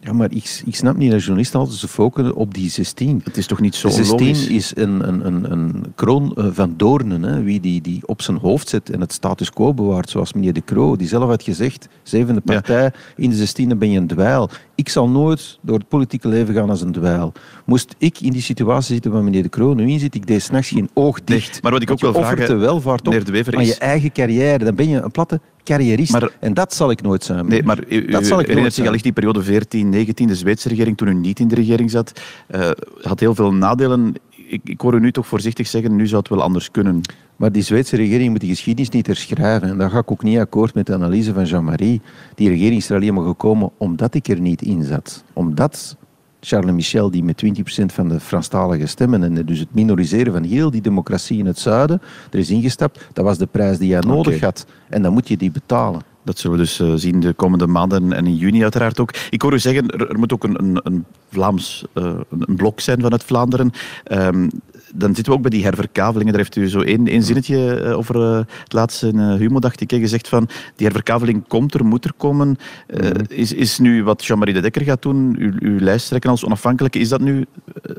Ja, 0.00 0.12
maar 0.12 0.32
ik, 0.32 0.62
ik 0.64 0.74
snap 0.74 0.96
niet 0.96 1.10
dat 1.10 1.20
journalisten 1.20 1.60
altijd 1.60 1.78
ze 1.78 1.88
focussen 1.88 2.34
op 2.34 2.54
die 2.54 2.70
16. 2.70 3.20
Het 3.24 3.36
is 3.36 3.46
toch 3.46 3.60
niet 3.60 3.74
zo 3.74 3.88
16 3.88 4.50
is 4.50 4.72
een, 4.76 5.08
een, 5.08 5.26
een, 5.26 5.52
een 5.52 5.92
kroon 5.94 6.34
eh, 6.34 6.46
van 6.52 6.74
doornen. 6.76 7.22
Hè. 7.22 7.42
Wie 7.42 7.60
die, 7.60 7.80
die 7.80 8.06
op 8.06 8.22
zijn 8.22 8.36
hoofd 8.36 8.68
zet 8.68 8.90
en 8.90 9.00
het 9.00 9.12
status 9.12 9.50
quo 9.50 9.74
bewaart, 9.74 10.10
zoals 10.10 10.32
meneer 10.32 10.52
De 10.52 10.64
Croo, 10.64 10.96
die 10.96 11.08
zelf 11.08 11.28
had 11.28 11.42
gezegd, 11.42 11.88
zevende 12.02 12.40
partij, 12.40 12.92
in 13.16 13.30
de 13.30 13.48
16e 13.48 13.76
ben 13.76 13.90
je 13.90 13.98
een 13.98 14.06
dweil. 14.06 14.50
Ik 14.74 14.88
zal 14.88 15.08
nooit 15.08 15.58
door 15.62 15.78
het 15.78 15.88
politieke 15.88 16.28
leven 16.28 16.54
gaan 16.54 16.70
als 16.70 16.80
een 16.80 16.92
dweil. 16.92 17.32
Moest 17.64 17.94
ik 17.98 18.20
in 18.20 18.32
die 18.32 18.42
situatie 18.42 18.94
zitten 18.94 19.12
waar 19.12 19.22
meneer 19.22 19.42
De 19.42 19.48
Croo 19.48 19.74
nu 19.74 19.90
in 19.90 19.98
zit, 19.98 20.14
ik 20.14 20.26
deed 20.26 20.42
s'nachts 20.42 20.68
geen 20.68 20.90
oog 20.94 21.24
dicht. 21.24 21.62
maar 21.62 21.72
wat 21.72 21.82
ik 21.82 21.90
ook 21.90 22.00
wil 22.00 22.12
vragen, 22.12 22.46
de 22.46 22.54
welvaart 22.54 23.08
op 23.08 23.24
de 23.24 23.32
Wever, 23.32 23.56
aan 23.56 23.66
je 23.66 23.78
eigen 23.78 24.12
carrière. 24.12 24.64
Dan 24.64 24.74
ben 24.74 24.88
je 24.88 25.00
een 25.00 25.10
platte 25.10 25.40
carrierist. 25.68 26.12
Maar, 26.12 26.30
en 26.40 26.54
dat 26.54 26.74
zal 26.74 26.90
ik 26.90 27.02
nooit 27.02 27.24
zijn. 27.24 27.46
Nee, 27.46 27.62
maar 27.62 27.78
u, 27.88 28.06
dat 28.06 28.26
zal 28.26 28.40
ik 28.40 28.46
herinnert 28.46 28.74
zich 28.74 28.86
allicht 28.86 29.02
die 29.02 29.12
periode 29.12 29.42
14, 29.42 29.88
19, 29.88 30.26
de 30.26 30.34
Zweedse 30.34 30.68
regering, 30.68 30.96
toen 30.96 31.08
u 31.08 31.14
niet 31.14 31.40
in 31.40 31.48
de 31.48 31.54
regering 31.54 31.90
zat, 31.90 32.20
uh, 32.54 32.70
had 33.02 33.20
heel 33.20 33.34
veel 33.34 33.52
nadelen. 33.52 34.14
Ik, 34.30 34.60
ik 34.64 34.80
hoor 34.80 34.94
u 34.94 35.00
nu 35.00 35.12
toch 35.12 35.26
voorzichtig 35.26 35.66
zeggen, 35.66 35.96
nu 35.96 36.06
zou 36.06 36.20
het 36.20 36.28
wel 36.28 36.42
anders 36.42 36.70
kunnen. 36.70 37.00
Maar 37.36 37.52
die 37.52 37.62
Zweedse 37.62 37.96
regering 37.96 38.30
moet 38.30 38.40
die 38.40 38.50
geschiedenis 38.50 38.90
niet 38.90 39.06
herschrijven. 39.06 39.68
En 39.68 39.78
daar 39.78 39.90
ga 39.90 39.98
ik 39.98 40.10
ook 40.10 40.22
niet 40.22 40.38
akkoord 40.38 40.74
met 40.74 40.86
de 40.86 40.94
analyse 40.94 41.34
van 41.34 41.44
Jean-Marie. 41.44 42.00
Die 42.34 42.48
regering 42.48 42.76
is 42.76 42.90
er 42.90 42.96
alleen 42.96 43.14
maar 43.14 43.24
gekomen 43.24 43.70
omdat 43.76 44.14
ik 44.14 44.28
er 44.28 44.40
niet 44.40 44.62
in 44.62 44.84
zat. 44.84 45.24
Omdat 45.32 45.96
Charles 46.40 46.72
Michel, 46.72 47.10
die 47.10 47.24
met 47.24 47.44
20% 47.44 47.50
van 47.86 48.08
de 48.08 48.20
Franstalige 48.20 48.86
stemmen 48.86 49.22
en 49.22 49.46
dus 49.46 49.58
het 49.58 49.74
minoriseren 49.74 50.32
van 50.32 50.42
heel 50.42 50.70
die 50.70 50.80
democratie 50.80 51.38
in 51.38 51.46
het 51.46 51.58
zuiden, 51.58 52.02
er 52.30 52.38
is 52.38 52.50
ingestapt. 52.50 53.08
Dat 53.12 53.24
was 53.24 53.38
de 53.38 53.46
prijs 53.46 53.78
die 53.78 53.92
hij 53.92 54.02
nodig 54.02 54.40
had. 54.40 54.66
En 54.88 55.02
dan 55.02 55.12
moet 55.12 55.28
je 55.28 55.36
die 55.36 55.50
betalen. 55.50 56.00
Dat 56.24 56.38
zullen 56.38 56.56
we 56.56 56.62
dus 56.62 56.80
uh, 56.80 56.92
zien 56.94 57.20
de 57.20 57.32
komende 57.32 57.66
maanden 57.66 58.12
en 58.12 58.26
in 58.26 58.36
juni 58.36 58.62
uiteraard 58.62 59.00
ook. 59.00 59.14
Ik 59.30 59.42
hoor 59.42 59.52
u 59.52 59.58
zeggen, 59.58 59.88
er, 59.88 60.18
moet 60.18 60.32
ook 60.32 60.44
een, 60.44 60.58
een, 60.58 60.80
een 60.82 61.04
Vlaams 61.30 61.84
uh, 61.94 62.14
een 62.30 62.56
blok 62.56 62.80
zijn 62.80 63.00
vanuit 63.00 63.24
Vlaanderen. 63.24 63.70
Um, 64.12 64.50
dan 64.94 65.14
zitten 65.14 65.32
we 65.32 65.38
ook 65.38 65.48
bij 65.48 65.50
die 65.50 65.64
herverkavelingen. 65.64 66.32
Daar 66.32 66.42
heeft 66.42 66.56
u 66.56 66.68
zo 66.68 66.80
één, 66.80 67.06
één 67.06 67.22
zinnetje 67.22 67.82
uh, 67.82 67.96
over 67.96 68.22
het 68.44 68.72
laatste 68.72 69.08
in 69.08 69.18
Humo, 69.18 69.58
dacht 69.58 69.80
ik, 69.80 69.90
gezegd 69.90 70.28
van 70.28 70.48
die 70.76 70.86
herverkaveling 70.86 71.44
komt 71.48 71.74
er, 71.74 71.84
moet 71.84 72.04
er 72.04 72.12
komen. 72.16 72.48
Mm 72.48 72.56
-hmm. 72.86 73.12
is, 73.28 73.52
is 73.52 73.78
nu 73.78 74.04
wat 74.04 74.24
Jean-Marie 74.24 74.54
de 74.54 74.60
Dekker 74.60 74.82
gaat 74.82 75.02
doen, 75.02 75.36
uw, 75.38 75.52
uw 75.58 75.78
lijst 75.78 76.08
trekken 76.08 76.30
als 76.30 76.44
onafhankelijke, 76.44 76.98
is 76.98 77.08
dat 77.08 77.20
nu 77.20 77.46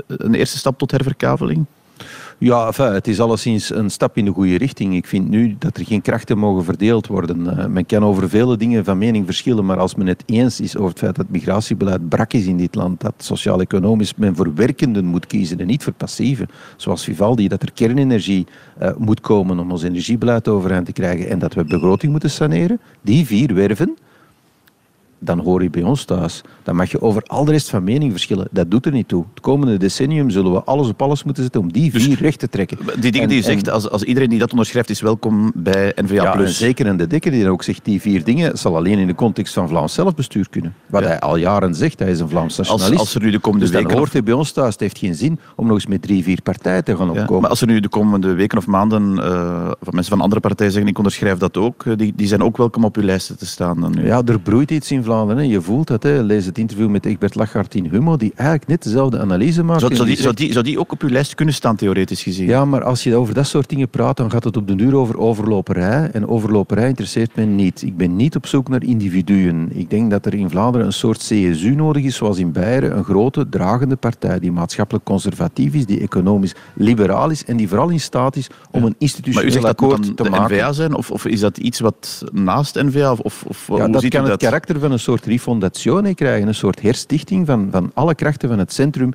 een 0.07 0.33
eerste 0.33 0.57
stap 0.57 0.77
tot 0.77 0.91
herverkaveling? 0.91 1.65
Ja, 2.41 2.71
het 2.75 3.07
is 3.07 3.19
alleszins 3.19 3.69
een 3.69 3.89
stap 3.89 4.17
in 4.17 4.25
de 4.25 4.31
goede 4.31 4.57
richting. 4.57 4.95
Ik 4.95 5.07
vind 5.07 5.29
nu 5.29 5.55
dat 5.59 5.77
er 5.77 5.85
geen 5.85 6.01
krachten 6.01 6.37
mogen 6.37 6.63
verdeeld 6.63 7.07
worden. 7.07 7.45
Uh, 7.45 7.65
men 7.65 7.85
kan 7.85 8.03
over 8.03 8.29
vele 8.29 8.57
dingen 8.57 8.85
van 8.85 8.97
mening 8.97 9.25
verschillen, 9.25 9.65
maar 9.65 9.79
als 9.79 9.95
men 9.95 10.07
het 10.07 10.23
eens 10.25 10.59
is 10.59 10.77
over 10.77 10.89
het 10.89 10.99
feit 10.99 11.15
dat 11.15 11.29
migratiebeleid 11.29 12.09
brak 12.09 12.33
is 12.33 12.45
in 12.45 12.57
dit 12.57 12.75
land, 12.75 13.01
dat 13.01 13.13
sociaal-economisch 13.17 14.15
men 14.15 14.35
voor 14.35 14.53
werkenden 14.53 15.05
moet 15.05 15.27
kiezen 15.27 15.59
en 15.59 15.67
niet 15.67 15.83
voor 15.83 15.93
passieven, 15.93 16.47
zoals 16.77 17.03
Vivaldi, 17.03 17.47
dat 17.47 17.61
er 17.61 17.71
kernenergie 17.71 18.47
uh, 18.81 18.89
moet 18.97 19.19
komen 19.19 19.59
om 19.59 19.71
ons 19.71 19.83
energiebeleid 19.83 20.47
overeind 20.47 20.85
te 20.85 20.93
krijgen 20.93 21.29
en 21.29 21.39
dat 21.39 21.53
we 21.53 21.63
begroting 21.63 22.11
moeten 22.11 22.29
saneren, 22.31 22.79
die 23.01 23.25
vier 23.25 23.53
werven, 23.53 23.97
dan 25.19 25.39
hoor 25.39 25.63
je 25.63 25.69
bij 25.69 25.83
ons 25.83 26.03
thuis. 26.03 26.41
Dan 26.63 26.75
mag 26.75 26.91
je 26.91 27.01
over 27.01 27.23
al 27.23 27.45
de 27.45 27.51
rest 27.51 27.69
van 27.69 27.83
mening 27.83 28.11
verschillen. 28.11 28.47
Dat 28.51 28.71
doet 28.71 28.85
er 28.85 28.91
niet 28.91 29.07
toe. 29.07 29.25
Het 29.33 29.39
komende 29.39 29.77
decennium 29.77 30.29
zullen 30.29 30.51
we 30.51 30.63
alles 30.63 30.87
op 30.87 31.01
alles 31.01 31.23
moeten 31.23 31.43
zetten 31.43 31.61
om 31.61 31.71
die 31.71 31.91
dus 31.91 32.03
vier 32.03 32.11
dus, 32.11 32.19
recht 32.19 32.39
te 32.39 32.49
trekken. 32.49 32.77
Die 32.99 33.11
dingen 33.11 33.29
die 33.29 33.37
u 33.37 33.41
zegt, 33.41 33.69
als, 33.69 33.89
als 33.89 34.03
iedereen 34.03 34.29
die 34.29 34.39
dat 34.39 34.51
onderschrijft, 34.51 34.89
is 34.89 35.01
welkom 35.01 35.51
bij 35.55 35.93
NVA+. 35.95 36.13
Ja, 36.13 36.39
en 36.39 36.49
zeker 36.49 36.85
en 36.85 36.97
de 36.97 37.07
Dekker 37.07 37.31
die 37.31 37.49
ook 37.49 37.63
zegt, 37.63 37.85
die 37.85 38.01
vier 38.01 38.23
dingen 38.23 38.57
zal 38.57 38.75
alleen 38.75 38.99
in 38.99 39.07
de 39.07 39.15
context 39.15 39.53
van 39.53 39.67
Vlaams 39.67 39.93
zelfbestuur 39.93 40.49
kunnen. 40.49 40.75
Wat 40.85 41.01
ja. 41.01 41.07
hij 41.07 41.19
al 41.19 41.35
jaren 41.35 41.75
zegt, 41.75 41.99
hij 41.99 42.11
is 42.11 42.19
een 42.19 42.29
Vlaams 42.29 42.57
nationalist. 42.57 42.91
Als, 42.91 42.99
als 42.99 43.15
er 43.15 43.21
nu 43.21 43.31
de 43.31 43.39
komende 43.39 43.65
dus 43.65 43.73
weken... 43.73 43.89
dan 43.89 43.97
hoort 43.97 44.13
hij 44.13 44.23
bij 44.23 44.33
ons 44.33 44.51
thuis, 44.51 44.71
het 44.71 44.79
heeft 44.79 44.97
geen 44.97 45.15
zin 45.15 45.39
om 45.55 45.65
nog 45.65 45.75
eens 45.75 45.87
met 45.87 46.01
drie, 46.01 46.23
vier 46.23 46.41
partijen 46.41 46.83
te 46.83 46.95
gaan 46.95 47.09
opkomen. 47.09 47.33
Ja, 47.33 47.39
maar 47.39 47.49
als 47.49 47.61
er 47.61 47.67
nu 47.67 47.79
de 47.79 47.89
komende 47.89 48.33
weken 48.33 48.57
of 48.57 48.67
maanden 48.67 49.11
uh, 49.11 49.71
van 49.81 49.93
mensen 49.93 50.13
van 50.13 50.21
andere 50.21 50.41
partijen 50.41 50.71
zeggen, 50.71 50.91
ik 50.91 50.97
onderschrijf 50.97 51.37
dat 51.37 51.57
ook, 51.57 51.97
die, 51.97 52.13
die 52.15 52.27
zijn 52.27 52.43
ook 52.43 52.57
welkom 52.57 52.83
op 52.83 52.97
uw 52.97 53.03
lijsten 53.03 53.37
te 53.37 53.45
staan. 53.45 53.81
Dan 53.81 53.91
nu. 53.95 54.05
Ja, 54.05 54.21
er 54.25 54.39
broeit 54.39 54.71
iets 54.71 54.91
in 54.91 55.03
Vlaanderen. 55.09 55.47
Je 55.47 55.61
voelt 55.61 55.87
dat. 55.87 56.03
Hè. 56.03 56.21
Lees 56.21 56.45
het 56.45 56.57
interview 56.57 56.89
met 56.89 57.05
Egbert 57.05 57.35
Lachart 57.35 57.75
in 57.75 57.85
Humo, 57.85 58.17
die 58.17 58.31
eigenlijk 58.35 58.67
net 58.69 58.83
dezelfde 58.83 59.19
analyse 59.19 59.63
maakt. 59.63 59.79
Zou, 59.79 59.95
zou, 59.95 60.07
die, 60.07 60.17
zou, 60.17 60.33
die, 60.33 60.51
zou 60.51 60.63
die 60.63 60.79
ook 60.79 60.91
op 60.91 61.01
uw 61.01 61.09
lijst 61.09 61.35
kunnen 61.35 61.53
staan, 61.53 61.75
theoretisch 61.75 62.23
gezien? 62.23 62.47
Ja, 62.47 62.65
maar 62.65 62.83
als 62.83 63.03
je 63.03 63.15
over 63.15 63.33
dat 63.33 63.47
soort 63.47 63.69
dingen 63.69 63.89
praat, 63.89 64.17
dan 64.17 64.31
gaat 64.31 64.43
het 64.43 64.57
op 64.57 64.67
de 64.67 64.75
duur 64.75 64.95
over 64.95 65.17
overloperij. 65.17 66.09
En 66.11 66.27
overloperij 66.27 66.87
interesseert 66.87 67.35
mij 67.35 67.45
niet. 67.45 67.81
Ik 67.81 67.97
ben 67.97 68.15
niet 68.15 68.35
op 68.35 68.47
zoek 68.47 68.69
naar 68.69 68.83
individuen. 68.83 69.69
Ik 69.73 69.89
denk 69.89 70.11
dat 70.11 70.25
er 70.25 70.33
in 70.33 70.49
Vlaanderen 70.49 70.87
een 70.87 70.93
soort 70.93 71.17
CSU 71.17 71.75
nodig 71.75 72.03
is, 72.03 72.15
zoals 72.15 72.37
in 72.37 72.51
Beieren, 72.51 72.97
een 72.97 73.03
grote, 73.03 73.49
dragende 73.49 73.95
partij 73.95 74.39
die 74.39 74.51
maatschappelijk 74.51 75.05
conservatief 75.05 75.73
is, 75.73 75.85
die 75.85 75.99
economisch 75.99 76.55
liberaal 76.75 77.29
is 77.29 77.45
en 77.45 77.57
die 77.57 77.67
vooral 77.67 77.89
in 77.89 77.99
staat 77.99 78.35
is 78.35 78.47
om 78.71 78.83
een 78.83 78.95
institutioneel 78.97 79.67
akkoord 79.67 80.17
te 80.17 80.23
de 80.23 80.29
maken. 80.29 80.55
NVA 80.55 80.71
zijn? 80.71 80.93
Of, 80.93 81.11
of, 81.11 81.25
is 81.25 81.39
dat 81.39 81.57
iets 81.57 81.79
wat 81.79 82.23
naast 82.31 82.75
NVA? 82.75 83.11
Of, 83.11 83.43
of, 83.47 83.67
ja, 83.67 83.87
dat 83.87 84.07
kan 84.07 84.25
u 84.25 84.29
het 84.29 84.39
karakter 84.39 84.79
van 84.79 84.91
een 84.91 84.98
soort 84.99 85.25
rifondatione 85.25 86.15
krijgen, 86.15 86.47
een 86.47 86.55
soort 86.55 86.81
herstichting 86.81 87.45
van, 87.45 87.67
van 87.71 87.91
alle 87.93 88.15
krachten 88.15 88.49
van 88.49 88.59
het 88.59 88.73
centrum 88.73 89.13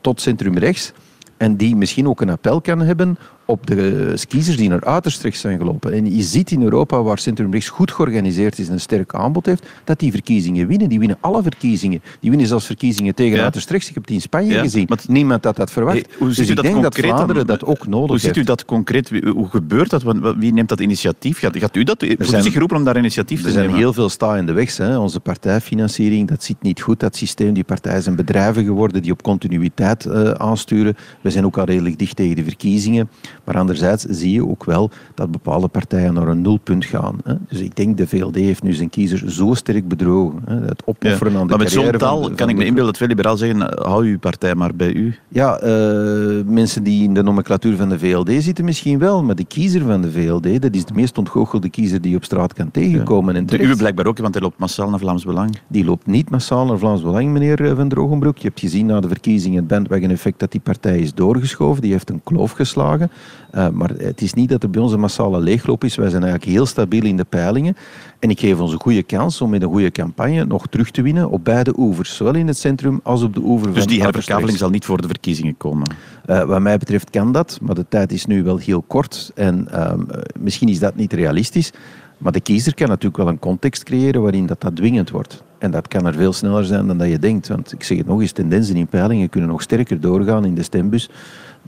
tot 0.00 0.20
centrum 0.20 0.58
rechts. 0.58 0.92
En 1.36 1.56
die 1.56 1.76
misschien 1.76 2.08
ook 2.08 2.20
een 2.20 2.30
appel 2.30 2.60
kan 2.60 2.80
hebben 2.80 3.18
op 3.50 3.66
de 3.66 4.14
kiezers 4.28 4.56
die 4.56 4.68
naar 4.68 4.84
uiterst 4.84 5.22
rechts 5.22 5.40
zijn 5.40 5.58
gelopen. 5.58 5.92
En 5.92 6.16
je 6.16 6.22
ziet 6.22 6.50
in 6.50 6.62
Europa, 6.62 7.02
waar 7.02 7.18
centrum-rechts 7.18 7.68
goed 7.68 7.92
georganiseerd 7.92 8.58
is 8.58 8.66
en 8.66 8.72
een 8.72 8.80
sterk 8.80 9.14
aanbod 9.14 9.46
heeft, 9.46 9.66
dat 9.84 9.98
die 9.98 10.10
verkiezingen 10.10 10.66
winnen. 10.66 10.88
Die 10.88 10.98
winnen 10.98 11.16
alle 11.20 11.42
verkiezingen. 11.42 12.02
Die 12.20 12.30
winnen 12.30 12.48
zelfs 12.48 12.66
verkiezingen 12.66 13.14
tegen 13.14 13.36
ja. 13.36 13.42
uiterst 13.42 13.70
rechts. 13.70 13.88
Ik 13.88 13.94
heb 13.94 14.06
die 14.06 14.14
in 14.14 14.22
Spanje 14.22 14.58
gezien. 14.58 14.84
Maar 14.88 14.98
Niemand 15.06 15.44
had 15.44 15.56
dat 15.56 15.70
verwacht. 15.70 15.96
Hey, 15.96 16.06
hoe 16.18 16.28
dus 16.28 16.38
ik 16.38 16.56
dat 16.56 16.64
denk 16.64 16.82
dat 16.82 16.94
Vlaanderen 16.94 17.46
dat 17.46 17.64
ook 17.64 17.86
nodig 17.86 18.10
heeft. 18.10 18.24
Hoe 18.24 18.34
ziet 18.34 18.36
u 18.36 18.42
dat 18.42 18.64
concreet? 18.64 19.10
Hoe 19.24 19.48
gebeurt 19.48 19.90
dat? 19.90 20.02
Wie 20.38 20.52
neemt 20.52 20.68
dat 20.68 20.80
initiatief? 20.80 21.38
Gaat, 21.38 21.56
gaat 21.56 21.76
u 21.76 21.82
dat? 21.82 22.02
Er 22.02 22.16
zijn, 22.18 22.42
zich 22.42 22.52
geroepen 22.52 22.76
om 22.76 22.84
daar 22.84 22.98
initiatief 22.98 23.40
te 23.40 23.46
nemen? 23.46 23.62
Er 23.62 23.68
zijn 23.68 23.78
heel 23.80 23.92
veel 23.92 24.08
sta 24.08 24.36
in 24.36 24.46
de 24.46 24.52
weg. 24.52 24.76
Hè. 24.76 24.98
Onze 24.98 25.20
partijfinanciering, 25.20 26.28
dat 26.28 26.44
ziet 26.44 26.62
niet 26.62 26.80
goed, 26.80 27.00
dat 27.00 27.16
systeem. 27.16 27.52
Die 27.52 27.64
partijen 27.64 28.02
zijn 28.02 28.16
bedrijven 28.16 28.64
geworden 28.64 29.02
die 29.02 29.12
op 29.12 29.22
continuïteit 29.22 30.04
uh, 30.04 30.30
aansturen. 30.30 30.96
We 31.20 31.30
zijn 31.30 31.44
ook 31.44 31.58
al 31.58 31.64
redelijk 31.64 31.98
dicht 31.98 32.16
tegen 32.16 32.36
de 32.36 32.44
verkiezingen. 32.44 33.08
Maar 33.48 33.56
anderzijds 33.56 34.04
zie 34.04 34.32
je 34.32 34.48
ook 34.48 34.64
wel 34.64 34.90
dat 35.14 35.30
bepaalde 35.30 35.68
partijen 35.68 36.14
naar 36.14 36.28
een 36.28 36.42
nulpunt 36.42 36.84
gaan. 36.84 37.18
Hè. 37.24 37.34
Dus 37.48 37.60
ik 37.60 37.76
denk 37.76 37.96
de 37.96 38.06
VLD 38.06 38.34
heeft 38.34 38.62
nu 38.62 38.72
zijn 38.72 38.90
kiezers 38.90 39.24
zo 39.24 39.54
sterk 39.54 39.88
bedrogen. 39.88 40.42
Hè. 40.44 40.60
Het 40.60 40.82
opofferen 40.84 41.36
aan 41.36 41.46
de 41.46 41.48
Maar 41.48 41.58
met 41.58 41.70
zo'n 41.70 41.90
taal 41.90 42.30
kan 42.30 42.48
ik 42.48 42.56
me 42.56 42.64
inbeelden 42.64 42.84
dat 42.86 42.96
veel 42.96 43.06
liberaal 43.06 43.36
zeggen, 43.36 43.60
hou 43.60 44.04
uw 44.04 44.18
partij 44.18 44.54
maar 44.54 44.74
bij 44.74 44.92
u. 44.92 45.14
Ja, 45.28 45.62
uh, 45.62 46.44
mensen 46.46 46.82
die 46.82 47.04
in 47.04 47.14
de 47.14 47.22
nomenclatuur 47.22 47.76
van 47.76 47.88
de 47.88 47.98
VLD 47.98 48.30
zitten 48.42 48.64
misschien 48.64 48.98
wel, 48.98 49.22
maar 49.22 49.34
de 49.34 49.44
kiezer 49.44 49.82
van 49.82 50.02
de 50.02 50.10
VLD, 50.10 50.62
dat 50.62 50.74
is 50.74 50.84
de 50.84 50.94
meest 50.94 51.18
ontgoochelde 51.18 51.70
kiezer 51.70 52.00
die 52.00 52.10
je 52.10 52.16
op 52.16 52.24
straat 52.24 52.52
kan 52.52 52.70
tegenkomen. 52.70 53.34
Ja. 53.34 53.40
En 53.40 53.46
de 53.46 53.62
uwe 53.62 53.76
blijkbaar 53.76 54.06
ook, 54.06 54.18
want 54.18 54.34
hij 54.34 54.42
loopt 54.42 54.58
massaal 54.58 54.90
naar 54.90 54.98
Vlaams 54.98 55.24
Belang. 55.24 55.58
Die 55.68 55.84
loopt 55.84 56.06
niet 56.06 56.30
massaal 56.30 56.66
naar 56.66 56.78
Vlaams 56.78 57.02
Belang, 57.02 57.30
meneer 57.30 57.64
eh, 57.64 57.76
Van 57.76 57.88
Drogenbroek. 57.88 58.38
Je 58.38 58.48
hebt 58.48 58.60
gezien 58.60 58.86
na 58.86 59.00
de 59.00 59.08
verkiezingen 59.08 59.58
het 59.58 59.68
bandwagon-effect 59.68 60.38
dat 60.38 60.52
die 60.52 60.60
partij 60.60 60.98
is 60.98 61.14
doorgeschoven. 61.14 61.82
Die 61.82 61.92
heeft 61.92 62.10
een 62.10 62.20
kloof 62.24 62.52
geslagen. 62.52 63.10
Uh, 63.54 63.68
maar 63.68 63.90
het 63.90 64.22
is 64.22 64.34
niet 64.34 64.48
dat 64.48 64.62
er 64.62 64.70
bij 64.70 64.82
ons 64.82 64.92
een 64.92 65.00
massale 65.00 65.40
leegloop 65.40 65.84
is. 65.84 65.96
Wij 65.96 66.10
zijn 66.10 66.22
eigenlijk 66.22 66.52
heel 66.52 66.66
stabiel 66.66 67.04
in 67.04 67.16
de 67.16 67.24
peilingen. 67.24 67.76
En 68.18 68.30
ik 68.30 68.40
geef 68.40 68.60
ons 68.60 68.72
een 68.72 68.80
goede 68.80 69.02
kans 69.02 69.40
om 69.40 69.50
met 69.50 69.62
een 69.62 69.68
goede 69.68 69.90
campagne 69.90 70.44
nog 70.44 70.66
terug 70.66 70.90
te 70.90 71.02
winnen 71.02 71.30
op 71.30 71.44
beide 71.44 71.72
oevers. 71.76 72.16
Zowel 72.16 72.34
in 72.34 72.46
het 72.46 72.58
centrum 72.58 73.00
als 73.02 73.22
op 73.22 73.34
de 73.34 73.40
oever 73.40 73.74
dus 73.74 73.86
die 73.86 74.02
herverkaveling 74.02 74.58
zal 74.58 74.70
niet 74.70 74.84
voor 74.84 75.00
de 75.00 75.06
verkiezingen 75.06 75.56
komen? 75.56 75.90
Uh, 76.26 76.44
wat 76.44 76.60
mij 76.60 76.78
betreft 76.78 77.10
kan 77.10 77.32
dat, 77.32 77.58
maar 77.62 77.74
de 77.74 77.86
tijd 77.88 78.12
is 78.12 78.26
nu 78.26 78.42
wel 78.42 78.56
heel 78.56 78.82
kort. 78.82 79.32
En 79.34 79.68
uh, 79.70 79.92
misschien 80.40 80.68
is 80.68 80.78
dat 80.78 80.96
niet 80.96 81.12
realistisch. 81.12 81.72
Maar 82.18 82.32
de 82.32 82.40
kiezer 82.40 82.74
kan 82.74 82.88
natuurlijk 82.88 83.16
wel 83.16 83.28
een 83.28 83.38
context 83.38 83.82
creëren 83.82 84.22
waarin 84.22 84.46
dat, 84.46 84.60
dat 84.60 84.76
dwingend 84.76 85.10
wordt. 85.10 85.42
En 85.58 85.70
dat 85.70 85.88
kan 85.88 86.06
er 86.06 86.14
veel 86.14 86.32
sneller 86.32 86.64
zijn 86.64 86.86
dan 86.86 86.98
dat 86.98 87.08
je 87.08 87.18
denkt. 87.18 87.48
Want 87.48 87.72
ik 87.72 87.82
zeg 87.82 87.98
het 87.98 88.06
nog 88.06 88.20
eens, 88.20 88.32
tendensen 88.32 88.76
in 88.76 88.86
peilingen 88.86 89.28
kunnen 89.28 89.50
nog 89.50 89.62
sterker 89.62 90.00
doorgaan 90.00 90.44
in 90.44 90.54
de 90.54 90.62
stembus 90.62 91.10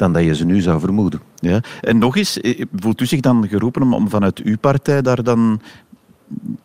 dan 0.00 0.12
dat 0.12 0.24
je 0.24 0.34
ze 0.34 0.44
nu 0.44 0.60
zou 0.60 0.80
vermoeden. 0.80 1.20
Ja. 1.34 1.60
En 1.80 1.98
nog 1.98 2.16
eens, 2.16 2.40
eh, 2.40 2.64
voelt 2.74 3.00
u 3.00 3.06
zich 3.06 3.20
dan 3.20 3.48
geroepen 3.48 3.92
om, 3.92 4.08
vanuit 4.08 4.38
uw 4.42 4.58
partij 4.58 5.02
daar 5.02 5.22
dan... 5.22 5.60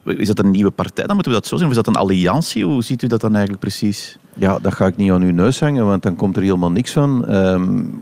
Is 0.04 0.28
dat 0.28 0.40
een 0.40 0.52
nieuwe 0.52 0.72
partij? 0.72 1.06
Dan 1.06 1.16
moeten 1.16 1.34
we 1.34 1.40
dat 1.40 1.48
zo 1.48 1.56
zien. 1.56 1.66
Of 1.66 1.72
is 1.72 1.78
dat 1.78 1.88
een 1.88 1.96
alliantie? 1.96 2.66
Hoe 2.66 2.84
ziet 2.84 3.02
u 3.02 3.08
dat 3.08 3.22
dan 3.22 3.32
eigenlijk 3.32 3.60
precies? 3.60 4.18
Ja, 4.34 4.60
dat 4.60 4.74
ga 4.74 4.86
ik 4.86 4.98
niet 4.98 5.12
aan 5.12 5.22
uw 5.22 5.32
neus 5.32 5.60
hangen, 5.60 5.86
want 5.86 6.04
dan 6.04 6.16
komt 6.16 6.36
er 6.36 6.42
helemaal 6.42 6.72
niks 6.72 6.92
van. 6.92 7.36
Um, 7.36 8.02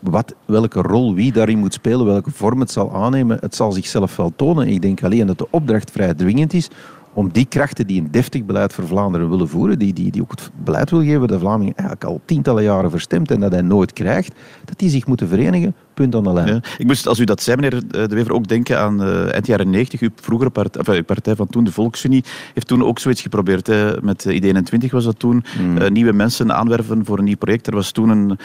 wat, 0.00 0.34
welke 0.44 0.80
rol 0.82 1.14
wie 1.14 1.32
daarin 1.32 1.58
moet 1.58 1.72
spelen, 1.72 2.06
welke 2.06 2.30
vorm 2.30 2.60
het 2.60 2.70
zal 2.70 2.94
aannemen, 2.94 3.38
het 3.40 3.54
zal 3.54 3.72
zichzelf 3.72 4.16
wel 4.16 4.32
tonen. 4.36 4.68
Ik 4.68 4.82
denk 4.82 5.04
alleen 5.04 5.26
dat 5.26 5.38
de 5.38 5.46
opdracht 5.50 5.90
vrij 5.90 6.14
dwingend 6.14 6.52
is 6.52 6.68
om 7.12 7.28
die 7.32 7.44
krachten 7.44 7.86
die 7.86 8.00
een 8.00 8.10
deftig 8.10 8.44
beleid 8.44 8.72
voor 8.72 8.86
Vlaanderen 8.86 9.30
willen 9.30 9.48
voeren, 9.48 9.78
die, 9.78 9.92
die, 9.92 10.10
die 10.10 10.22
ook 10.22 10.30
het 10.30 10.50
beleid 10.64 10.90
wil 10.90 11.02
geven 11.02 11.28
dat 11.28 11.40
Vlamingen 11.40 11.74
eigenlijk 11.74 12.08
al 12.10 12.20
tientallen 12.24 12.62
jaren 12.62 12.90
verstemt 12.90 13.30
en 13.30 13.40
dat 13.40 13.52
hij 13.52 13.62
nooit 13.62 13.92
krijgt, 13.92 14.34
dat 14.64 14.78
die 14.78 14.90
zich 14.90 15.06
moeten 15.06 15.28
verenigen, 15.28 15.74
punt 15.94 16.14
aan 16.14 16.22
de 16.22 16.32
lijn. 16.32 16.48
Ja. 16.48 16.60
Ik 16.78 16.86
moest, 16.86 17.06
als 17.06 17.18
u 17.18 17.24
dat 17.24 17.42
zei, 17.42 17.56
meneer 17.56 17.88
De 17.88 18.14
Wever, 18.14 18.32
ook 18.32 18.48
denken 18.48 18.78
aan 18.78 19.02
uh, 19.02 19.32
eind 19.32 19.46
jaren 19.46 19.70
90. 19.70 20.00
Uw 20.00 20.08
vroegere 20.14 20.50
partij, 20.50 20.80
enfin, 20.80 20.94
uw 20.94 21.04
partij 21.04 21.36
van 21.36 21.46
toen, 21.46 21.64
de 21.64 21.72
Volksunie, 21.72 22.24
heeft 22.54 22.66
toen 22.66 22.84
ook 22.84 22.98
zoiets 22.98 23.22
geprobeerd. 23.22 23.66
Hè. 23.66 24.02
Met 24.02 24.26
ID21 24.28 24.90
was 24.90 25.04
dat 25.04 25.18
toen. 25.18 25.44
Mm. 25.60 25.76
Uh, 25.76 25.88
nieuwe 25.88 26.12
mensen 26.12 26.52
aanwerven 26.52 27.04
voor 27.04 27.18
een 27.18 27.24
nieuw 27.24 27.36
project. 27.36 27.66
Er 27.66 27.74
was 27.74 27.90
toen 27.90 28.08
een, 28.08 28.38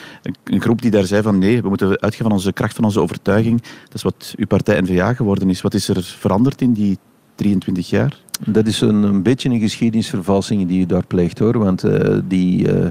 een, 0.44 0.62
groep 0.62 0.82
die 0.82 0.92
daar 0.92 1.06
zei 1.06 1.22
van 1.22 1.38
nee, 1.38 1.62
we 1.62 1.70
moeten 1.70 2.02
uitgaan 2.02 2.28
van 2.28 2.32
onze 2.32 2.54
kracht, 2.54 2.76
van 2.76 2.84
onze 2.84 3.00
overtuiging. 3.00 3.62
Dat 3.62 3.94
is 3.94 4.04
wat 4.04 4.34
uw 4.38 4.48
partij 4.48 4.82
N-VA 4.82 5.14
geworden 5.14 5.50
is. 5.50 5.62
Wat 5.62 5.74
is 5.74 5.88
er 5.88 6.04
veranderd 6.04 6.62
in 6.62 6.74
die 6.74 6.98
23 7.36 7.90
jaar? 7.90 8.18
Dat 8.46 8.68
is 8.68 8.82
een, 8.82 9.04
een 9.04 9.24
beetje 9.24 9.50
een 9.50 9.60
geschiedenisvervalsing 9.60 10.68
die 10.68 10.80
je 10.80 10.86
daar 10.86 11.06
pleegt 11.06 11.40
hoor. 11.40 11.58
Want 11.58 11.86
uh, 11.86 12.20
die, 12.28 12.74
uh, 12.74 12.86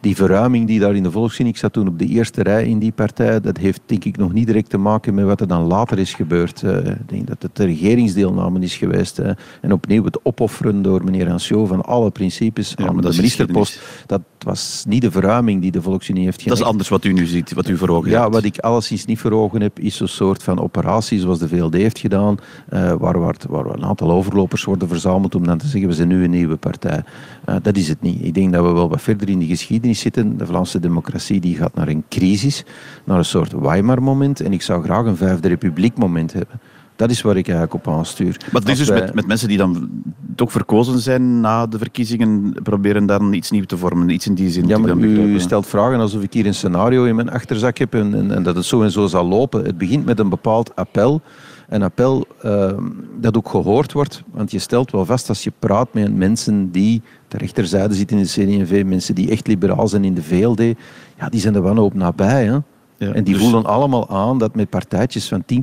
die 0.00 0.16
verruiming 0.16 0.66
die 0.66 0.80
daar 0.80 0.94
in 0.94 1.02
de 1.02 1.10
Volksunie, 1.10 1.52
ik 1.52 1.58
zat 1.58 1.72
toen 1.72 1.88
op 1.88 1.98
de 1.98 2.06
eerste 2.06 2.42
rij 2.42 2.66
in 2.66 2.78
die 2.78 2.92
partij, 2.92 3.40
dat 3.40 3.56
heeft 3.56 3.80
denk 3.86 4.04
ik 4.04 4.16
nog 4.16 4.32
niet 4.32 4.46
direct 4.46 4.70
te 4.70 4.78
maken 4.78 5.14
met 5.14 5.24
wat 5.24 5.40
er 5.40 5.46
dan 5.46 5.62
later 5.62 5.98
is 5.98 6.14
gebeurd. 6.14 6.62
Uh, 6.62 6.76
ik 6.76 7.08
denk 7.08 7.26
dat 7.26 7.42
het 7.42 7.56
de 7.56 7.64
regeringsdeelname 7.64 8.60
is 8.60 8.76
geweest. 8.76 9.18
en 9.60 9.72
opnieuw 9.72 10.04
het 10.04 10.24
opofferen 10.24 10.82
door 10.82 11.04
meneer 11.04 11.28
Hansjo 11.28 11.66
van 11.66 11.82
alle 11.84 12.10
principes 12.10 12.74
ja, 12.76 12.86
aan 12.86 12.96
de 12.96 13.12
ministerpost. 13.16 13.80
Dat 14.06 14.20
was 14.38 14.84
niet 14.88 15.02
de 15.02 15.10
verruiming 15.10 15.62
die 15.62 15.70
de 15.70 15.82
Volksunie 15.82 16.24
heeft 16.24 16.42
gedaan. 16.42 16.56
Dat 16.56 16.64
is 16.64 16.70
anders 16.70 16.88
wat 16.88 17.04
u 17.04 17.12
nu 17.12 17.26
ziet, 17.26 17.52
wat 17.52 17.68
u 17.68 17.76
voor 17.76 17.88
ogen 17.88 18.10
ja, 18.10 18.20
hebt. 18.20 18.34
wat 18.34 18.44
ik 18.44 18.58
alleszins 18.58 19.04
niet 19.04 19.18
voor 19.18 19.32
ogen 19.32 19.60
heb, 19.60 19.78
is 19.78 20.00
een 20.00 20.08
soort 20.08 20.42
van 20.42 20.60
operatie 20.60 21.20
zoals 21.20 21.38
de 21.38 21.48
VLD 21.48 21.74
heeft 21.74 21.98
gedaan, 21.98 22.36
uh, 22.72 22.92
waar, 22.92 23.20
waar, 23.20 23.36
waar, 23.48 23.66
een 23.66 23.84
aantal 23.84 24.10
overlopers 24.10 24.64
worden 24.64 24.88
verzameld 24.88 25.34
om 25.34 25.46
dan 25.46 25.58
te 25.58 25.66
zeggen 25.66 25.88
we 25.88 25.94
zijn 25.94 26.08
nu 26.08 26.24
een 26.24 26.30
nieuwe 26.30 26.56
partij. 26.56 27.02
Uh, 27.48 27.56
dat 27.62 27.76
is 27.76 27.88
het 27.88 28.02
niet. 28.02 28.24
Ik 28.24 28.34
denk 28.34 28.52
dat 28.52 28.64
we 28.64 28.72
wel 28.72 28.88
wat 28.88 29.02
verder 29.02 29.28
in 29.28 29.38
de 29.38 29.46
geschiedenis 29.46 29.89
zitten. 29.94 30.36
De 30.36 30.46
Vlaamse 30.46 30.80
democratie 30.80 31.40
die 31.40 31.56
gaat 31.56 31.74
naar 31.74 31.88
een 31.88 32.04
crisis, 32.08 32.64
naar 33.04 33.18
een 33.18 33.24
soort 33.24 33.52
Weimar-moment 33.52 34.40
en 34.40 34.52
ik 34.52 34.62
zou 34.62 34.82
graag 34.82 35.06
een 35.06 35.16
vijfde 35.16 35.48
republiek-moment 35.48 36.32
hebben. 36.32 36.60
Dat 36.96 37.10
is 37.10 37.22
waar 37.22 37.36
ik 37.36 37.48
eigenlijk 37.48 37.86
op 37.86 37.94
aanstuur. 37.94 38.36
Maar 38.52 38.60
het 38.60 38.70
is 38.70 38.78
dus 38.78 38.90
met, 38.90 39.14
met 39.14 39.26
mensen 39.26 39.48
die 39.48 39.56
dan 39.56 39.90
toch 40.34 40.52
verkozen 40.52 40.98
zijn 40.98 41.40
na 41.40 41.66
de 41.66 41.78
verkiezingen, 41.78 42.56
proberen 42.62 43.06
dan 43.06 43.32
iets 43.32 43.50
nieuws 43.50 43.66
te 43.66 43.76
vormen, 43.76 44.08
iets 44.08 44.26
in 44.26 44.34
die 44.34 44.50
zin. 44.50 44.66
Ja, 44.66 44.78
maar 44.78 44.96
u 44.98 45.40
stelt 45.40 45.66
vragen 45.66 46.00
alsof 46.00 46.22
ik 46.22 46.32
hier 46.32 46.46
een 46.46 46.54
scenario 46.54 47.04
in 47.04 47.14
mijn 47.14 47.30
achterzak 47.30 47.78
heb 47.78 47.94
en, 47.94 48.14
en, 48.14 48.30
en 48.30 48.42
dat 48.42 48.56
het 48.56 48.64
zo 48.64 48.82
en 48.82 48.90
zo 48.90 49.06
zal 49.06 49.26
lopen. 49.26 49.64
Het 49.64 49.78
begint 49.78 50.04
met 50.04 50.18
een 50.18 50.28
bepaald 50.28 50.76
appel. 50.76 51.22
Een 51.68 51.82
appel 51.82 52.26
uh, 52.44 52.72
dat 53.20 53.36
ook 53.36 53.48
gehoord 53.48 53.92
wordt, 53.92 54.22
want 54.30 54.50
je 54.50 54.58
stelt 54.58 54.90
wel 54.90 55.04
vast 55.04 55.28
als 55.28 55.44
je 55.44 55.52
praat 55.58 55.94
met 55.94 56.16
mensen 56.16 56.70
die 56.70 57.02
ter 57.30 57.38
rechterzijde 57.38 57.94
zitten 57.94 58.16
in 58.16 58.22
de 58.22 58.28
CD&V, 58.28 58.84
mensen 58.84 59.14
die 59.14 59.30
echt 59.30 59.46
liberaal 59.46 59.88
zijn 59.88 60.04
in 60.04 60.14
de 60.14 60.22
VLD, 60.22 60.62
ja, 61.18 61.28
die 61.28 61.40
zijn 61.40 61.54
er 61.54 61.62
wel 61.62 61.84
op 61.84 61.94
nabij. 61.94 62.44
Hè? 62.44 62.58
Ja, 62.96 63.12
en 63.12 63.24
die 63.24 63.34
dus... 63.34 63.42
voelen 63.42 63.64
allemaal 63.64 64.08
aan 64.08 64.38
dat 64.38 64.54
met 64.54 64.70
partijtjes 64.70 65.28
van 65.28 65.44
10%, 65.54 65.56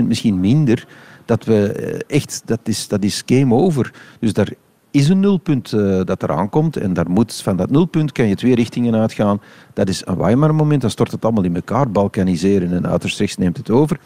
8% 0.00 0.06
misschien 0.06 0.40
minder, 0.40 0.86
dat 1.24 1.44
we 1.44 1.72
eh, 1.72 2.16
echt, 2.16 2.42
dat 2.44 2.60
is, 2.64 2.88
dat 2.88 3.04
is 3.04 3.22
game 3.26 3.54
over. 3.54 3.92
Dus 4.20 4.32
daar 4.32 4.48
is 4.90 5.08
een 5.08 5.20
nulpunt 5.20 5.72
uh, 5.72 6.00
dat 6.04 6.22
eraan 6.22 6.48
komt. 6.48 6.76
En 6.76 6.92
daar 6.92 7.10
moet, 7.10 7.34
van 7.34 7.56
dat 7.56 7.70
nulpunt 7.70 8.12
kan 8.12 8.28
je 8.28 8.34
twee 8.34 8.54
richtingen 8.54 8.94
uitgaan. 8.94 9.40
Dat 9.72 9.88
is 9.88 10.02
een 10.06 10.16
Weimar-moment, 10.16 10.80
dan 10.80 10.90
stort 10.90 11.10
het 11.10 11.24
allemaal 11.24 11.44
in 11.44 11.54
elkaar, 11.54 11.90
balkaniseren 11.90 12.72
en 12.72 12.86
uiterst 12.86 13.18
rechts 13.18 13.36
neemt 13.36 13.56
het 13.56 13.70
over. 13.70 13.98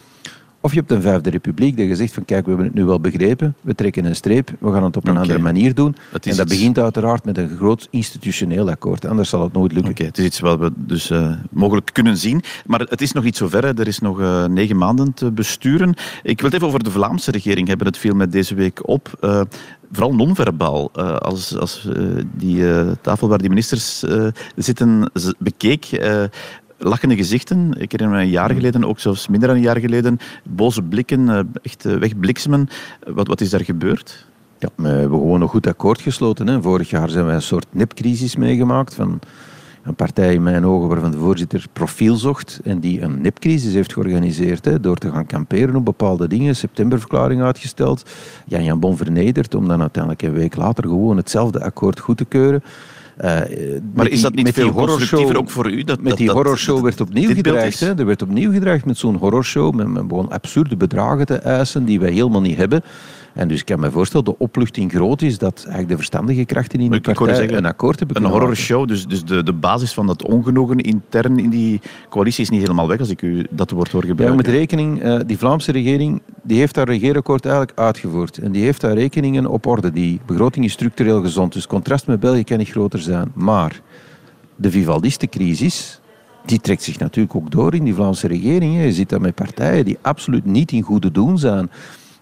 Of 0.67 0.73
je 0.73 0.79
hebt 0.79 0.91
een 0.91 1.01
vijfde 1.01 1.29
republiek 1.29 1.77
dat 1.77 1.87
je 1.87 1.95
zegt 1.95 2.13
van 2.13 2.25
kijk, 2.25 2.43
we 2.43 2.49
hebben 2.49 2.67
het 2.67 2.75
nu 2.75 2.85
wel 2.85 2.99
begrepen, 2.99 3.55
we 3.61 3.75
trekken 3.75 4.05
een 4.05 4.15
streep, 4.15 4.51
we 4.59 4.71
gaan 4.71 4.83
het 4.83 4.97
op 4.97 5.03
een 5.03 5.09
okay. 5.09 5.21
andere 5.21 5.39
manier 5.39 5.73
doen. 5.73 5.95
Dat 6.11 6.25
en 6.25 6.35
dat 6.35 6.47
begint 6.47 6.79
uiteraard 6.79 7.25
met 7.25 7.37
een 7.37 7.49
groot 7.57 7.87
institutioneel 7.89 8.69
akkoord, 8.69 9.05
anders 9.05 9.29
zal 9.29 9.43
het 9.43 9.53
nooit 9.53 9.71
lukken. 9.71 9.91
Oké, 9.91 10.03
het 10.03 10.17
is 10.17 10.25
iets 10.25 10.39
wat 10.39 10.59
we 10.59 10.71
dus 10.75 11.11
uh, 11.11 11.31
mogelijk 11.51 11.89
kunnen 11.93 12.17
zien. 12.17 12.43
Maar 12.65 12.79
het 12.79 13.01
is 13.01 13.11
nog 13.11 13.23
iets 13.23 13.37
zover, 13.37 13.63
hè. 13.63 13.79
er 13.79 13.87
is 13.87 13.99
nog 13.99 14.19
uh, 14.19 14.45
negen 14.45 14.77
maanden 14.77 15.13
te 15.13 15.31
besturen. 15.31 15.93
Ik 16.23 16.41
wil 16.41 16.49
het 16.49 16.53
even 16.53 16.67
over 16.67 16.83
de 16.83 16.91
Vlaamse 16.91 17.31
regering 17.31 17.67
hebben, 17.67 17.87
het 17.87 17.97
viel 17.97 18.15
met 18.15 18.31
deze 18.31 18.55
week 18.55 18.87
op. 18.87 19.17
Uh, 19.21 19.41
vooral 19.91 20.15
non-verbaal. 20.15 20.91
Uh, 20.95 21.15
als 21.15 21.57
als 21.57 21.87
uh, 21.95 22.23
die 22.35 22.57
uh, 22.57 22.91
tafel 23.01 23.27
waar 23.27 23.37
die 23.37 23.49
ministers 23.49 24.03
zitten 24.55 25.11
bekeek, 25.37 25.85
lachende 26.77 27.15
gezichten. 27.15 27.73
Ik 27.79 27.91
herinner 27.91 28.17
me 28.17 28.23
een 28.23 28.29
jaar 28.29 28.49
hmm. 28.49 28.55
geleden, 28.55 28.83
ook 28.83 28.99
zelfs 28.99 29.27
minder 29.27 29.47
dan 29.47 29.57
een 29.57 29.63
jaar 29.63 29.79
geleden, 29.79 30.19
boze 30.43 30.81
blikken, 30.81 31.29
eh, 31.29 31.39
echt 31.61 31.85
eh, 31.85 31.95
wegbliksemen. 31.95 32.69
Wat, 33.07 33.27
wat 33.27 33.41
is 33.41 33.49
daar 33.49 33.63
gebeurd? 33.63 34.25
Ja, 34.59 34.69
we 34.75 34.87
hebben 34.87 35.19
gewoon 35.19 35.41
een 35.41 35.47
goed 35.47 35.67
akkoord 35.67 36.01
gesloten. 36.01 36.47
Hè. 36.47 36.61
Vorig 36.61 36.89
jaar 36.89 37.09
zijn 37.09 37.25
wij 37.25 37.35
een 37.35 37.41
soort 37.41 37.67
nepcrisis 37.71 38.35
meegemaakt 38.35 38.93
van 38.93 39.19
een 39.87 39.95
partij 39.95 40.33
in 40.33 40.43
mijn 40.43 40.65
ogen 40.65 40.87
waarvan 40.87 41.11
de 41.11 41.17
voorzitter 41.17 41.65
profiel 41.73 42.15
zocht 42.15 42.59
en 42.63 42.79
die 42.79 43.01
een 43.01 43.21
nepcrisis 43.21 43.73
heeft 43.73 43.93
georganiseerd 43.93 44.65
hè, 44.65 44.79
door 44.79 44.95
te 44.97 45.11
gaan 45.11 45.25
kamperen 45.25 45.75
op 45.75 45.85
bepaalde 45.85 46.27
dingen, 46.27 46.55
septemberverklaring 46.55 47.41
uitgesteld, 47.41 48.09
Jan 48.45 48.63
Jan 48.63 48.79
Bon 48.79 48.97
vernederd 48.97 49.55
om 49.55 49.67
dan 49.67 49.81
uiteindelijk 49.81 50.21
een 50.21 50.33
week 50.33 50.55
later 50.55 50.83
gewoon 50.83 51.17
hetzelfde 51.17 51.63
akkoord 51.63 51.99
goed 51.99 52.17
te 52.17 52.25
keuren. 52.25 52.63
Uh, 53.21 53.39
maar 53.93 54.07
is 54.07 54.21
dat 54.21 54.33
niet 54.35 54.53
veel 54.53 54.71
constructiever 54.71 55.37
ook 55.37 55.49
voor 55.49 55.71
u? 55.71 55.83
Dat, 55.83 56.01
met 56.01 56.17
die 56.17 56.31
horrorshow 56.31 56.83
werd 56.83 57.01
opnieuw 57.01 57.33
gedreigd. 57.33 57.81
Er 57.81 58.05
werd 58.05 58.21
opnieuw 58.21 58.51
gedreigd 58.51 58.85
met 58.85 58.97
zo'n 58.97 59.15
horrorshow, 59.15 59.75
met, 59.75 59.87
met 59.87 60.03
gewoon 60.07 60.29
absurde 60.29 60.75
bedragen 60.75 61.25
te 61.25 61.35
eisen 61.35 61.85
die 61.85 61.99
wij 61.99 62.11
helemaal 62.11 62.41
niet 62.41 62.57
hebben. 62.57 62.83
En 63.37 63.47
dus 63.47 63.59
ik 63.59 63.65
kan 63.65 63.79
me 63.79 63.91
voorstellen, 63.91 64.25
de 64.25 64.37
opluchting 64.37 64.91
groot 64.91 65.21
is 65.21 65.37
dat 65.37 65.57
eigenlijk 65.57 65.89
de 65.89 65.95
verstandige 65.95 66.45
krachten 66.45 66.79
in 66.79 66.91
de 66.91 67.01
partij 67.01 67.35
zeggen, 67.35 67.57
een 67.57 67.65
akkoord 67.65 67.99
hebben 67.99 68.23
Een 68.23 68.29
horrorshow, 68.29 68.87
dus, 68.87 69.07
dus 69.07 69.25
de, 69.25 69.43
de 69.43 69.53
basis 69.53 69.93
van 69.93 70.07
dat 70.07 70.23
ongenoegen 70.23 70.77
intern 70.77 71.39
in 71.39 71.49
die 71.49 71.81
coalitie 72.09 72.43
is 72.43 72.49
niet 72.49 72.61
helemaal 72.61 72.87
weg, 72.87 72.99
als 72.99 73.09
ik 73.09 73.21
u 73.21 73.45
dat 73.49 73.71
woord 73.71 73.91
hoor 73.91 74.05
gebruiken. 74.05 74.37
Ja, 74.37 74.43
met 74.43 74.59
rekening, 74.59 75.03
uh, 75.03 75.19
die 75.25 75.37
Vlaamse 75.37 75.71
regering 75.71 76.21
die 76.43 76.59
heeft 76.59 76.75
haar 76.75 76.85
regeerakkoord 76.85 77.45
eigenlijk 77.45 77.79
uitgevoerd. 77.79 78.37
En 78.37 78.51
die 78.51 78.63
heeft 78.63 78.81
haar 78.81 78.93
rekeningen 78.93 79.45
op 79.45 79.65
orde. 79.65 79.91
Die 79.91 80.19
begroting 80.25 80.65
is 80.65 80.71
structureel 80.71 81.21
gezond, 81.21 81.53
dus 81.53 81.67
contrast 81.67 82.07
met 82.07 82.19
België 82.19 82.43
kan 82.43 82.57
niet 82.57 82.69
groter 82.69 82.99
zijn. 82.99 83.31
Maar 83.33 83.81
de 84.55 84.71
Vivaldistencrisis, 84.71 85.99
die 86.45 86.59
trekt 86.59 86.83
zich 86.83 86.99
natuurlijk 86.99 87.35
ook 87.35 87.51
door 87.51 87.75
in 87.75 87.83
die 87.83 87.93
Vlaamse 87.93 88.27
regering. 88.27 88.83
Je 88.83 88.93
ziet 88.93 89.09
dat 89.09 89.21
met 89.21 89.35
partijen 89.35 89.85
die 89.85 89.97
absoluut 90.01 90.45
niet 90.45 90.71
in 90.71 90.81
goede 90.81 91.11
doen 91.11 91.37
zijn. 91.37 91.69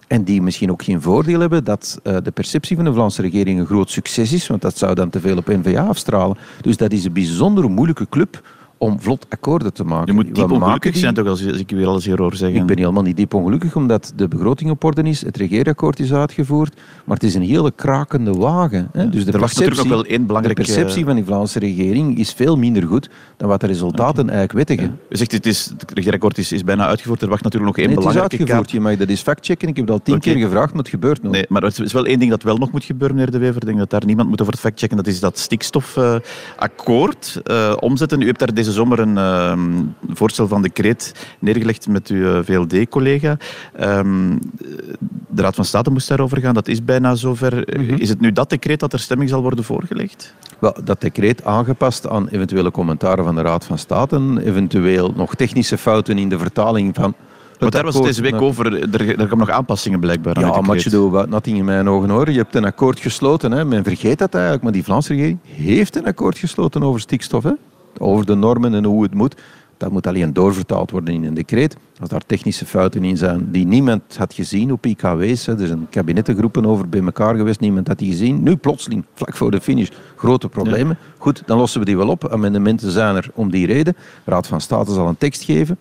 En 0.07 0.23
die 0.23 0.41
misschien 0.41 0.71
ook 0.71 0.83
geen 0.83 1.01
voordeel 1.01 1.39
hebben 1.39 1.63
dat 1.63 1.99
uh, 2.03 2.17
de 2.23 2.31
perceptie 2.31 2.75
van 2.75 2.85
de 2.85 2.93
Vlaamse 2.93 3.21
regering 3.21 3.59
een 3.59 3.65
groot 3.65 3.89
succes 3.89 4.33
is, 4.33 4.47
want 4.47 4.61
dat 4.61 4.77
zou 4.77 4.95
dan 4.95 5.09
te 5.09 5.19
veel 5.19 5.37
op 5.37 5.47
N-VA 5.47 5.85
afstralen. 5.85 6.37
Dus 6.61 6.77
dat 6.77 6.91
is 6.91 7.05
een 7.05 7.13
bijzonder 7.13 7.69
moeilijke 7.69 8.09
club 8.09 8.41
om 8.77 9.01
vlot 9.01 9.25
akkoorden 9.29 9.73
te 9.73 9.83
maken. 9.83 10.05
Je 10.05 10.13
moet 10.13 10.35
diep 10.35 10.51
ongelukkig 10.51 10.97
zijn 10.97 11.13
toch, 11.13 11.27
als 11.27 11.41
ik 11.41 11.71
u 11.71 11.75
weer 11.75 11.87
alles 11.87 12.05
hier 12.05 12.17
hoor 12.17 12.35
zeggen. 12.35 12.59
Ik 12.59 12.65
ben 12.65 12.77
helemaal 12.77 13.03
niet 13.03 13.17
diep 13.17 13.33
ongelukkig, 13.33 13.75
omdat 13.75 14.13
de 14.15 14.27
begroting 14.27 14.69
op 14.69 14.83
orde 14.83 15.03
is, 15.03 15.21
het 15.21 15.37
regeerakkoord 15.37 15.99
is 15.99 16.13
uitgevoerd, 16.13 16.73
maar 17.05 17.15
het 17.15 17.25
is 17.25 17.35
een 17.35 17.41
hele 17.41 17.71
krakende 17.71 18.33
wagen. 18.33 18.89
Hè? 18.91 19.09
Dus 19.09 19.25
de 19.25 19.31
er 19.31 19.39
was 19.39 19.53
natuurlijk 19.53 19.87
nog 19.87 19.89
wel 19.89 20.05
één 20.05 20.25
belangrijke... 20.25 20.61
De 20.61 20.67
perceptie 20.67 21.05
van 21.05 21.15
die 21.15 21.25
Vlaamse 21.25 21.59
regering 21.59 22.17
is 22.17 22.33
veel 22.33 22.57
minder 22.57 22.83
goed 22.83 23.09
dan 23.37 23.49
wat 23.49 23.61
de 23.61 23.67
resultaten 23.67 24.23
okay. 24.23 24.35
eigenlijk 24.35 24.67
wettigen. 24.67 24.91
Ja. 24.91 24.97
U 25.09 25.15
zegt, 25.15 25.31
het, 25.31 25.45
is, 25.45 25.73
het 25.77 25.91
regeerakkoord 25.93 26.37
is, 26.37 26.51
is 26.51 26.63
bijna 26.63 26.87
uitgevoerd, 26.87 27.21
er 27.21 27.29
wacht 27.29 27.43
natuurlijk 27.43 27.71
nog 27.71 27.77
één 27.77 27.87
nee, 27.87 27.97
belangrijke 27.97 28.35
het 28.35 28.41
is 28.41 28.49
uitgevoerd, 28.53 28.71
je 28.71 28.79
mag 28.79 28.97
dat 28.97 29.09
eens 29.09 29.21
factchecken. 29.21 29.67
Ik 29.67 29.75
heb 29.75 29.85
het 29.85 29.93
al 29.93 30.01
tien 30.01 30.15
okay. 30.15 30.33
keer 30.33 30.43
gevraagd, 30.43 30.69
maar 30.69 30.81
het 30.81 30.89
gebeurt 30.89 31.23
nog. 31.23 31.31
Nee, 31.31 31.45
maar 31.49 31.63
er 31.63 31.83
is 31.83 31.93
wel 31.93 32.05
één 32.05 32.19
ding 32.19 32.31
dat 32.31 32.43
wel 32.43 32.57
nog 32.57 32.71
moet 32.71 32.83
gebeuren, 32.83 33.15
meneer 33.15 33.31
De 33.31 33.37
Wever. 33.37 33.55
Ik 33.55 33.65
denk 33.65 33.77
dat 33.77 33.89
daar 33.89 34.05
niemand 34.05 34.29
moet 34.29 34.41
over 34.41 34.53
het 34.53 34.61
factchecken. 34.61 34.97
Dat 34.97 35.07
is 35.07 35.19
dat 35.19 35.37
stikstofakkoord 35.37 37.41
uh, 37.43 37.73
omzetten. 37.79 38.21
U 38.21 38.25
hebt 38.25 38.39
daar 38.39 38.53
deze 38.65 38.77
zomer 38.77 38.99
een... 38.99 39.17
Um, 39.17 39.95
voorstel 40.13 40.47
van 40.47 40.61
decreet 40.61 41.27
neergelegd 41.39 41.87
met 41.87 42.07
uw 42.07 42.33
eh, 42.33 42.39
VLD-collega. 42.43 43.37
Um, 43.81 44.39
de 45.27 45.41
Raad 45.41 45.55
van 45.55 45.65
State 45.65 45.89
moest 45.91 46.07
daarover 46.07 46.37
gaan. 46.37 46.53
Dat 46.53 46.67
is 46.67 46.83
bijna 46.83 47.15
zover. 47.15 47.53
Mm 47.77 47.87
-hmm. 47.87 47.97
Is 47.97 48.09
het 48.09 48.19
nu 48.19 48.31
dat 48.31 48.49
decreet 48.49 48.79
dat 48.79 48.93
er 48.93 48.99
stemming 48.99 49.29
zal 49.29 49.41
worden 49.41 49.63
voorgelegd? 49.63 50.33
Wel, 50.59 50.75
dat 50.83 51.01
decreet 51.01 51.43
aangepast 51.43 52.07
aan 52.07 52.27
eventuele 52.27 52.71
commentaren 52.71 53.23
van 53.23 53.35
de 53.35 53.41
Raad 53.41 53.65
van 53.65 53.77
State, 53.77 54.41
eventueel 54.43 55.13
nog 55.15 55.35
technische 55.35 55.77
fouten 55.77 56.17
in 56.17 56.29
de 56.29 56.37
vertaling 56.37 56.95
van 56.95 57.15
maar 57.59 57.69
daar 57.69 57.83
was 57.83 57.95
het 57.95 58.03
deze 58.03 58.21
week 58.21 58.41
over. 58.41 58.65
Er, 58.93 59.07
er 59.07 59.27
komen 59.27 59.37
nog 59.37 59.49
aanpassingen 59.49 59.99
blijkbaar. 59.99 60.39
Ja, 60.39 60.61
maar 60.61 60.77
je 60.77 60.89
doet 60.89 61.11
wat 61.11 61.29
nothing 61.29 61.57
in 61.57 61.65
mijn 61.65 61.89
ogen 61.89 62.09
hoor. 62.09 62.31
Je 62.31 62.37
hebt 62.37 62.55
een 62.55 62.65
akkoord 62.65 62.99
gesloten. 62.99 63.51
Hè. 63.51 63.65
Men 63.65 63.83
vergeet 63.83 64.17
dat 64.17 64.33
eigenlijk. 64.33 64.63
Maar 64.63 64.71
die 64.71 64.83
Vlaamse 64.83 65.13
regering 65.13 65.39
heeft 65.43 65.95
een 65.95 66.05
akkoord 66.05 66.37
gesloten 66.37 66.83
over 66.83 66.99
stikstof. 66.99 67.43
Hè 67.43 67.51
over 67.99 68.25
de 68.25 68.35
normen 68.35 68.73
en 68.73 68.83
hoe 68.83 69.03
het 69.03 69.13
moet. 69.13 69.35
Dat 69.77 69.91
moet 69.91 70.07
alleen 70.07 70.33
doorvertaald 70.33 70.91
worden 70.91 71.13
in 71.13 71.23
een 71.23 71.33
decreet. 71.33 71.77
Als 71.99 72.09
daar 72.09 72.25
technische 72.25 72.65
fouten 72.65 73.03
in 73.03 73.17
zijn 73.17 73.51
die 73.51 73.65
niemand 73.65 74.17
had 74.17 74.33
gezien 74.33 74.71
op 74.71 74.85
IKW's, 74.85 75.47
er 75.47 75.67
zijn 75.67 75.87
kabinettengroepen 75.89 76.65
over 76.65 76.89
bij 76.89 77.01
elkaar 77.01 77.35
geweest, 77.35 77.59
niemand 77.59 77.87
had 77.87 77.97
die 77.97 78.11
gezien. 78.11 78.43
Nu 78.43 78.55
plotseling, 78.55 79.05
vlak 79.13 79.35
voor 79.35 79.51
de 79.51 79.61
finish, 79.61 79.89
grote 80.15 80.49
problemen. 80.49 80.97
Ja. 80.99 81.07
Goed, 81.17 81.43
dan 81.45 81.57
lossen 81.57 81.79
we 81.79 81.85
die 81.85 81.97
wel 81.97 82.09
op. 82.09 82.27
Amendementen 82.31 82.91
zijn 82.91 83.15
er 83.15 83.29
om 83.33 83.51
die 83.51 83.65
reden. 83.65 83.95
De 84.23 84.31
Raad 84.31 84.47
van 84.47 84.61
State 84.61 84.93
zal 84.93 85.07
een 85.07 85.17
tekst 85.17 85.43
geven 85.43 85.77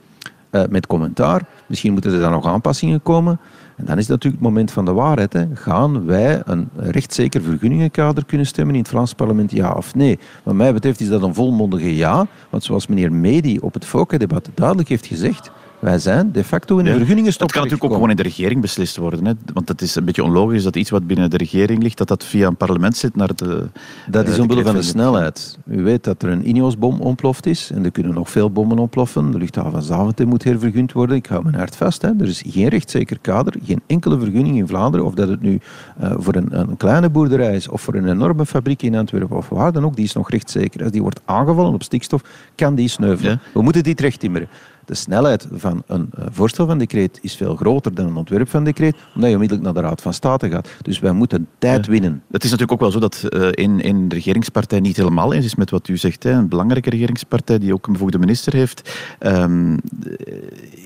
uh, 0.50 0.62
met 0.71 0.87
commentaar. 0.87 1.42
Misschien 1.66 1.92
moeten 1.92 2.12
er 2.12 2.21
dan 2.21 2.30
nog 2.30 2.47
aanpassingen 2.47 3.02
komen. 3.02 3.40
En 3.76 3.85
dan 3.85 3.99
is 3.99 4.02
het 4.02 4.09
natuurlijk 4.09 4.43
het 4.43 4.50
moment 4.50 4.71
van 4.71 4.85
de 4.85 4.93
waarheid. 4.93 5.37
Gaan 5.54 6.07
wij 6.07 6.43
een 6.45 6.69
rechtszeker 6.76 7.43
vergunningenkader 7.43 8.25
kunnen 8.25 8.47
stemmen 8.47 8.75
in 8.75 8.81
het 8.81 8.90
Vlaams 8.90 9.14
parlement, 9.14 9.50
ja 9.50 9.73
of 9.73 9.95
nee? 9.95 10.19
Wat 10.43 10.54
mij 10.54 10.73
betreft 10.73 11.00
is 11.00 11.09
dat 11.09 11.23
een 11.23 11.35
volmondige 11.35 11.97
ja. 11.97 12.26
Want 12.50 12.64
zoals 12.64 12.87
meneer 12.87 13.12
Medi 13.12 13.59
op 13.59 13.75
het 13.75 13.85
FOCA-debat 13.85 14.49
duidelijk 14.54 14.88
heeft 14.88 15.07
gezegd, 15.07 15.50
wij 15.85 15.99
zijn 15.99 16.33
de 16.33 16.45
facto 16.45 16.79
in 16.79 16.85
de 16.85 16.91
ja. 16.91 16.97
vergunningenstop. 16.97 17.47
Dat 17.49 17.57
kan 17.57 17.62
natuurlijk 17.62 17.91
ook 17.91 17.95
gewoon 17.95 18.11
in 18.11 18.17
de 18.17 18.23
regering 18.23 18.61
beslist 18.61 18.97
worden. 18.97 19.25
Hè? 19.25 19.33
Want 19.53 19.69
het 19.69 19.83
is 19.83 19.95
een 19.95 20.05
beetje 20.05 20.25
onlogisch 20.25 20.62
dat 20.62 20.76
iets 20.76 20.91
wat 20.91 21.07
binnen 21.07 21.31
de 21.31 21.37
regering 21.37 21.83
ligt, 21.83 21.99
dat 21.99 22.09
dat 22.09 22.25
via 22.25 22.47
een 22.47 22.57
parlement 22.57 22.97
zit 22.97 23.17
naar 23.17 23.35
de... 23.35 23.69
Dat 24.07 24.29
is 24.29 24.38
omwille 24.38 24.62
van 24.62 24.75
de 24.75 24.83
snelheid. 24.83 25.59
U 25.67 25.83
weet 25.83 26.05
dat 26.05 26.23
er 26.23 26.29
een 26.29 26.49
Ineos-bom 26.49 27.00
ontploft 27.00 27.47
is 27.47 27.71
en 27.75 27.85
er 27.85 27.91
kunnen 27.91 28.14
nog 28.14 28.31
veel 28.31 28.50
bommen 28.50 28.79
ontploffen. 28.79 29.31
De 29.31 29.38
luchthaven 29.38 29.73
van 29.73 29.83
Zaventem 29.83 30.29
moet 30.29 30.45
hervergund 30.45 30.93
worden. 30.93 31.17
Ik 31.17 31.26
hou 31.26 31.43
mijn 31.43 31.55
hart 31.55 31.76
vast. 31.76 32.03
Hè. 32.03 32.09
Er 32.09 32.29
is 32.29 32.43
geen 32.47 32.69
rechtszeker 32.69 33.19
kader, 33.21 33.55
geen 33.64 33.83
enkele 33.87 34.19
vergunning 34.19 34.57
in 34.57 34.69
Vlaanderen, 34.69 35.07
of 35.07 35.14
dat 35.14 35.29
het 35.29 35.41
nu 35.41 35.61
uh, 36.03 36.12
voor 36.19 36.35
een, 36.35 36.59
een, 36.59 36.76
kleine 36.76 37.11
boerderij 37.11 37.55
is 37.55 37.69
of 37.69 37.81
voor 37.81 37.95
een 37.95 38.09
enorme 38.09 38.47
fabriek 38.47 38.83
in 38.83 38.95
Antwerpen 38.95 39.37
of 39.37 39.49
waar 39.49 39.73
dan 39.73 39.85
ook, 39.85 39.97
die 39.97 40.05
is 40.05 40.12
nog 40.12 40.31
rechtszeker. 40.31 40.83
Als 40.83 40.93
die 40.93 41.03
wordt 41.03 41.21
aangevallen 41.25 41.75
op 41.75 41.83
stikstof, 41.83 42.23
kan 42.55 42.75
die 42.75 42.88
sneuvelen. 42.88 43.33
Ja. 43.33 43.50
We 43.53 43.62
moeten 43.62 43.83
die 43.83 43.95
terecht 43.95 44.21
timmeren 44.21 44.49
de 44.85 44.95
snelheid 44.95 45.47
van 45.53 45.83
een 45.87 46.11
voorstel 46.31 46.67
van 46.67 46.79
decreet 46.79 47.19
is 47.23 47.37
veel 47.37 47.57
groter 47.57 47.95
dan 47.95 48.07
een 48.07 48.17
ontwerp 48.17 48.49
van 48.49 48.64
decreet, 48.64 48.97
omdat 49.14 49.29
je 49.29 49.35
onmiddellijk 49.35 49.67
naar 49.67 49.83
de 49.83 49.88
Raad 49.88 50.03
van 50.03 50.14
State 50.14 50.50
gaat. 50.50 50.69
Dus 50.83 50.99
wij 50.99 51.12
moeten 51.12 51.49
tijd 51.59 51.87
winnen. 51.87 52.23
Het 52.31 52.45
is 52.45 52.50
natuurlijk 52.50 52.73
ook 52.73 52.81
wel 52.81 52.91
zo 52.91 52.99
dat 52.99 53.25
uh, 53.31 53.49
een, 53.50 53.88
een 53.88 54.09
regeringspartij 54.09 54.81
niet 54.81 54.97
helemaal 54.97 55.33
eens 55.33 55.45
is 55.45 55.55
met 55.55 55.71
wat 55.71 55.88
u 55.88 55.97
zegt. 55.97 56.23
Hè. 56.23 56.31
Een 56.31 56.49
belangrijke 56.49 56.91
regeringspartij 56.91 57.59
die 57.59 57.75
ook 57.75 57.87
een 57.87 57.93
bevoegde 57.93 58.19
minister 58.19 58.53
heeft. 58.53 58.99
Um, 59.21 59.79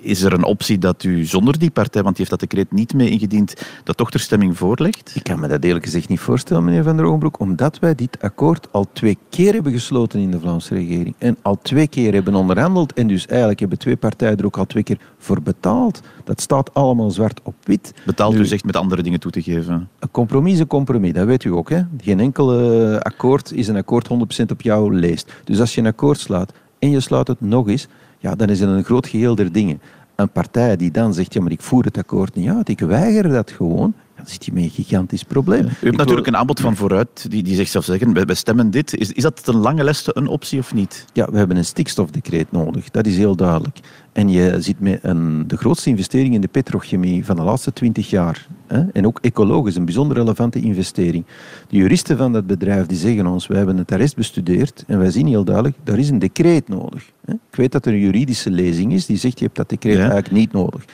is 0.02 0.23
er 0.23 0.33
een 0.33 0.45
optie 0.45 0.78
dat 0.78 1.02
u 1.02 1.25
zonder 1.25 1.59
die 1.59 1.71
partij, 1.71 2.02
want 2.02 2.17
die 2.17 2.26
heeft 2.26 2.40
dat 2.40 2.50
decreet 2.50 2.73
niet 2.73 2.95
mee 2.95 3.11
ingediend, 3.11 3.55
dat 3.85 3.97
toch 3.97 4.11
ter 4.11 4.21
stemming 4.21 4.57
voorlegt? 4.57 5.12
Ik 5.14 5.23
kan 5.23 5.41
me 5.41 5.49
dat 5.49 5.65
eerlijk 5.65 5.84
gezegd 5.84 6.08
niet 6.08 6.21
voorstellen, 6.21 6.65
meneer 6.65 6.82
Van 6.82 6.97
der 6.97 7.04
Ogenbroek, 7.04 7.41
omdat 7.41 7.78
wij 7.78 7.95
dit 7.95 8.17
akkoord 8.21 8.69
al 8.71 8.87
twee 8.93 9.19
keer 9.28 9.52
hebben 9.52 9.73
gesloten 9.73 10.21
in 10.21 10.30
de 10.30 10.41
Vlaamse 10.41 10.75
regering. 10.75 11.15
En 11.19 11.37
al 11.43 11.58
twee 11.63 11.89
keer 11.89 12.13
hebben 12.13 12.34
onderhandeld 12.34 12.93
en 12.93 13.06
dus 13.06 13.26
eigenlijk 13.26 13.61
hebben 13.61 13.78
twee 13.78 13.87
partijen 13.96 14.36
er 14.36 14.44
ook 14.44 14.56
al 14.56 14.66
twee 14.66 14.82
keer 14.82 14.98
voor 15.18 15.42
betaald. 15.42 16.00
Dat 16.24 16.40
staat 16.40 16.74
allemaal 16.74 17.10
zwart 17.10 17.40
op 17.42 17.54
wit. 17.62 17.94
Betaalt 18.06 18.34
nu, 18.34 18.40
u 18.40 18.46
zegt 18.46 18.64
met 18.64 18.76
andere 18.76 19.02
dingen 19.02 19.20
toe 19.20 19.30
te 19.30 19.42
geven? 19.42 19.88
Een 19.98 20.10
compromis 20.10 20.52
is 20.52 20.58
een 20.58 20.66
compromis, 20.66 21.12
dat 21.12 21.26
weet 21.26 21.44
u 21.44 21.50
ook. 21.50 21.70
Hè? 21.70 21.82
Geen 22.00 22.20
enkel 22.20 22.52
akkoord 22.98 23.52
is 23.52 23.68
een 23.68 23.76
akkoord 23.76 24.08
100% 24.42 24.44
op 24.50 24.62
jouw 24.62 24.88
leest. 24.88 25.32
Dus 25.44 25.60
als 25.60 25.74
je 25.74 25.80
een 25.80 25.86
akkoord 25.86 26.18
slaat 26.18 26.52
en 26.78 26.90
je 26.90 27.00
sluit 27.00 27.28
het 27.28 27.40
nog 27.40 27.68
eens, 27.68 27.88
ja, 28.18 28.34
dan 28.34 28.48
is 28.48 28.60
het 28.60 28.68
een 28.68 28.84
groot 28.84 29.06
geheel 29.06 29.34
der 29.34 29.52
dingen. 29.52 29.80
Een 30.14 30.30
partij 30.30 30.76
die 30.76 30.90
dan 30.90 31.14
zegt, 31.14 31.32
ja, 31.32 31.40
maar 31.40 31.52
ik 31.52 31.62
voer 31.62 31.84
het 31.84 31.98
akkoord 31.98 32.34
niet 32.34 32.48
uit, 32.48 32.68
ik 32.68 32.80
weiger 32.80 33.28
dat 33.28 33.50
gewoon, 33.50 33.94
zit 34.30 34.45
je 34.45 34.52
met 34.52 34.62
een 34.62 34.71
gigantisch 34.71 35.25
probleem. 35.25 35.64
U 35.64 35.71
hebt 35.80 35.97
natuurlijk 35.97 36.26
een 36.26 36.36
aanbod 36.36 36.60
van 36.60 36.76
vooruit, 36.76 37.26
die, 37.30 37.43
die 37.43 37.54
zegt 37.54 37.71
zelf 37.71 37.84
zeggen, 37.84 38.26
wij, 38.26 38.34
stemmen 38.34 38.71
dit. 38.71 38.95
Is, 38.95 39.12
is 39.12 39.23
dat 39.23 39.43
een 39.45 39.56
lange 39.56 39.84
leste 39.84 40.10
een 40.14 40.26
optie 40.26 40.58
of 40.58 40.75
niet? 40.75 41.04
Ja, 41.12 41.30
we 41.30 41.38
hebben 41.38 41.56
een 41.56 41.64
stikstofdecreet 41.64 42.52
nodig, 42.52 42.91
dat 42.91 43.06
is 43.06 43.17
heel 43.17 43.36
duidelijk. 43.36 43.78
En 44.12 44.28
je 44.28 44.56
zit 44.60 44.80
met 44.80 44.99
een, 45.02 45.49
de 45.49 45.56
grootste 45.56 45.91
investering 45.91 46.34
in 46.34 46.41
de 46.41 46.49
petrochemie 46.49 47.25
van 47.25 47.36
de 47.36 47.43
laatste 47.43 47.73
twintig 47.73 48.10
jaar. 48.10 48.47
Hè? 48.67 48.84
En 48.93 49.06
ook 49.06 49.19
ecologisch, 49.21 49.76
een 49.76 49.84
bijzonder 49.84 50.17
relevante 50.17 50.60
investering. 50.60 51.25
De 51.69 51.76
juristen 51.76 52.17
van 52.17 52.32
dat 52.32 52.47
bedrijf 52.47 52.86
die 52.86 52.99
zeggen 52.99 53.26
ons, 53.26 53.47
wij 53.47 53.56
hebben 53.56 53.76
het 53.76 53.93
arrest 53.93 54.17
bestudeerd 54.17 54.84
en 54.86 54.99
wij 54.99 55.10
zien 55.10 55.26
heel 55.26 55.45
duidelijk, 55.45 55.76
daar 55.84 55.99
is 55.99 56.08
een 56.08 56.19
decreet 56.19 56.69
nodig. 56.69 57.10
Hè? 57.25 57.32
Ik 57.32 57.56
weet 57.56 57.73
dat 57.73 57.86
er 57.86 57.93
een 57.93 57.99
juridische 57.99 58.50
lezing 58.50 58.93
is 58.93 59.06
die 59.06 59.17
zegt, 59.17 59.38
je 59.38 59.45
hebt 59.45 59.56
dat 59.56 59.69
decreet 59.69 59.97
ja. 59.97 60.00
eigenlijk 60.00 60.30
niet 60.30 60.52
nodig. 60.52 60.84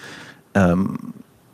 Um, 0.53 0.97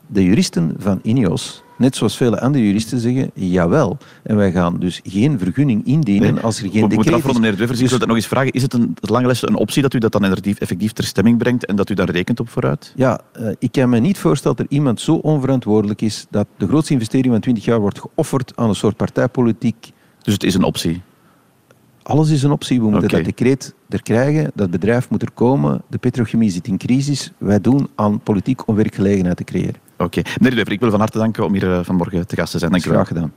de 0.06 0.24
juristen 0.24 0.74
van 0.78 1.00
INEOS, 1.02 1.62
net 1.80 1.96
zoals 1.96 2.16
vele 2.16 2.40
andere 2.40 2.66
juristen, 2.66 2.98
zeggen 2.98 3.30
jawel. 3.34 3.98
En 4.22 4.36
wij 4.36 4.52
gaan 4.52 4.78
dus 4.78 5.00
geen 5.04 5.38
vergunning 5.38 5.86
indienen 5.86 6.34
nee. 6.34 6.42
als 6.42 6.62
er 6.62 6.70
geen 6.70 6.88
we 6.88 6.96
decreet 6.96 7.24
is. 7.24 7.32
meneer 7.32 7.56
Duvers. 7.56 7.68
Dus... 7.68 7.80
Ik 7.80 7.88
wil 7.88 7.98
dat 7.98 8.08
nog 8.08 8.16
eens 8.16 8.26
vragen. 8.26 8.50
Is 8.50 8.62
het 8.62 8.72
een 8.72 8.96
lange 9.00 9.26
les 9.26 9.42
een 9.42 9.54
optie 9.54 9.82
dat 9.82 9.94
u 9.94 9.98
dat 9.98 10.12
dan 10.12 10.24
effectief 10.24 10.92
ter 10.92 11.04
stemming 11.04 11.38
brengt 11.38 11.66
en 11.66 11.76
dat 11.76 11.90
u 11.90 11.94
daar 11.94 12.10
rekent 12.10 12.40
op 12.40 12.48
vooruit? 12.48 12.92
Ja, 12.96 13.20
uh, 13.40 13.52
ik 13.58 13.72
kan 13.72 13.88
me 13.88 13.98
niet 13.98 14.18
voorstellen 14.18 14.56
dat 14.56 14.66
er 14.66 14.72
iemand 14.72 15.00
zo 15.00 15.14
onverantwoordelijk 15.14 16.02
is 16.02 16.26
dat 16.30 16.46
de 16.56 16.66
grootste 16.66 16.92
investering 16.92 17.32
van 17.32 17.42
20 17.42 17.64
jaar 17.64 17.80
wordt 17.80 18.00
geofferd 18.00 18.52
aan 18.54 18.68
een 18.68 18.74
soort 18.74 18.96
partijpolitiek. 18.96 19.92
Dus 20.22 20.32
het 20.32 20.42
is 20.42 20.54
een 20.54 20.62
optie? 20.62 21.02
Alles 22.02 22.30
is 22.30 22.42
een 22.42 22.50
optie. 22.50 22.78
We 22.80 22.90
moeten 22.90 23.04
okay. 23.04 23.22
dat 23.22 23.28
decreet 23.28 23.74
er 23.88 24.02
krijgen. 24.02 24.50
Dat 24.54 24.70
bedrijf 24.70 25.10
moet 25.10 25.22
er 25.22 25.30
komen. 25.30 25.82
De 25.88 25.98
petrochemie 25.98 26.50
zit 26.50 26.66
in 26.66 26.78
crisis. 26.78 27.32
Wij 27.38 27.60
doen 27.60 27.88
aan 27.94 28.20
politiek 28.20 28.68
om 28.68 28.74
werkgelegenheid 28.74 29.36
te 29.36 29.44
creëren. 29.44 29.88
Oké. 30.04 30.18
Okay. 30.18 30.32
Meneer 30.40 30.56
Wever, 30.56 30.72
ik 30.72 30.80
wil 30.80 30.90
van 30.90 30.98
harte 30.98 31.18
danken 31.18 31.44
om 31.44 31.52
hier 31.52 31.84
vanmorgen 31.84 32.26
te 32.26 32.36
gast 32.36 32.52
te 32.52 32.58
zijn. 32.58 32.70
Dank 32.70 32.84
u 32.84 32.90
wel. 32.90 32.98
Graag 32.98 33.08
gedaan. 33.08 33.32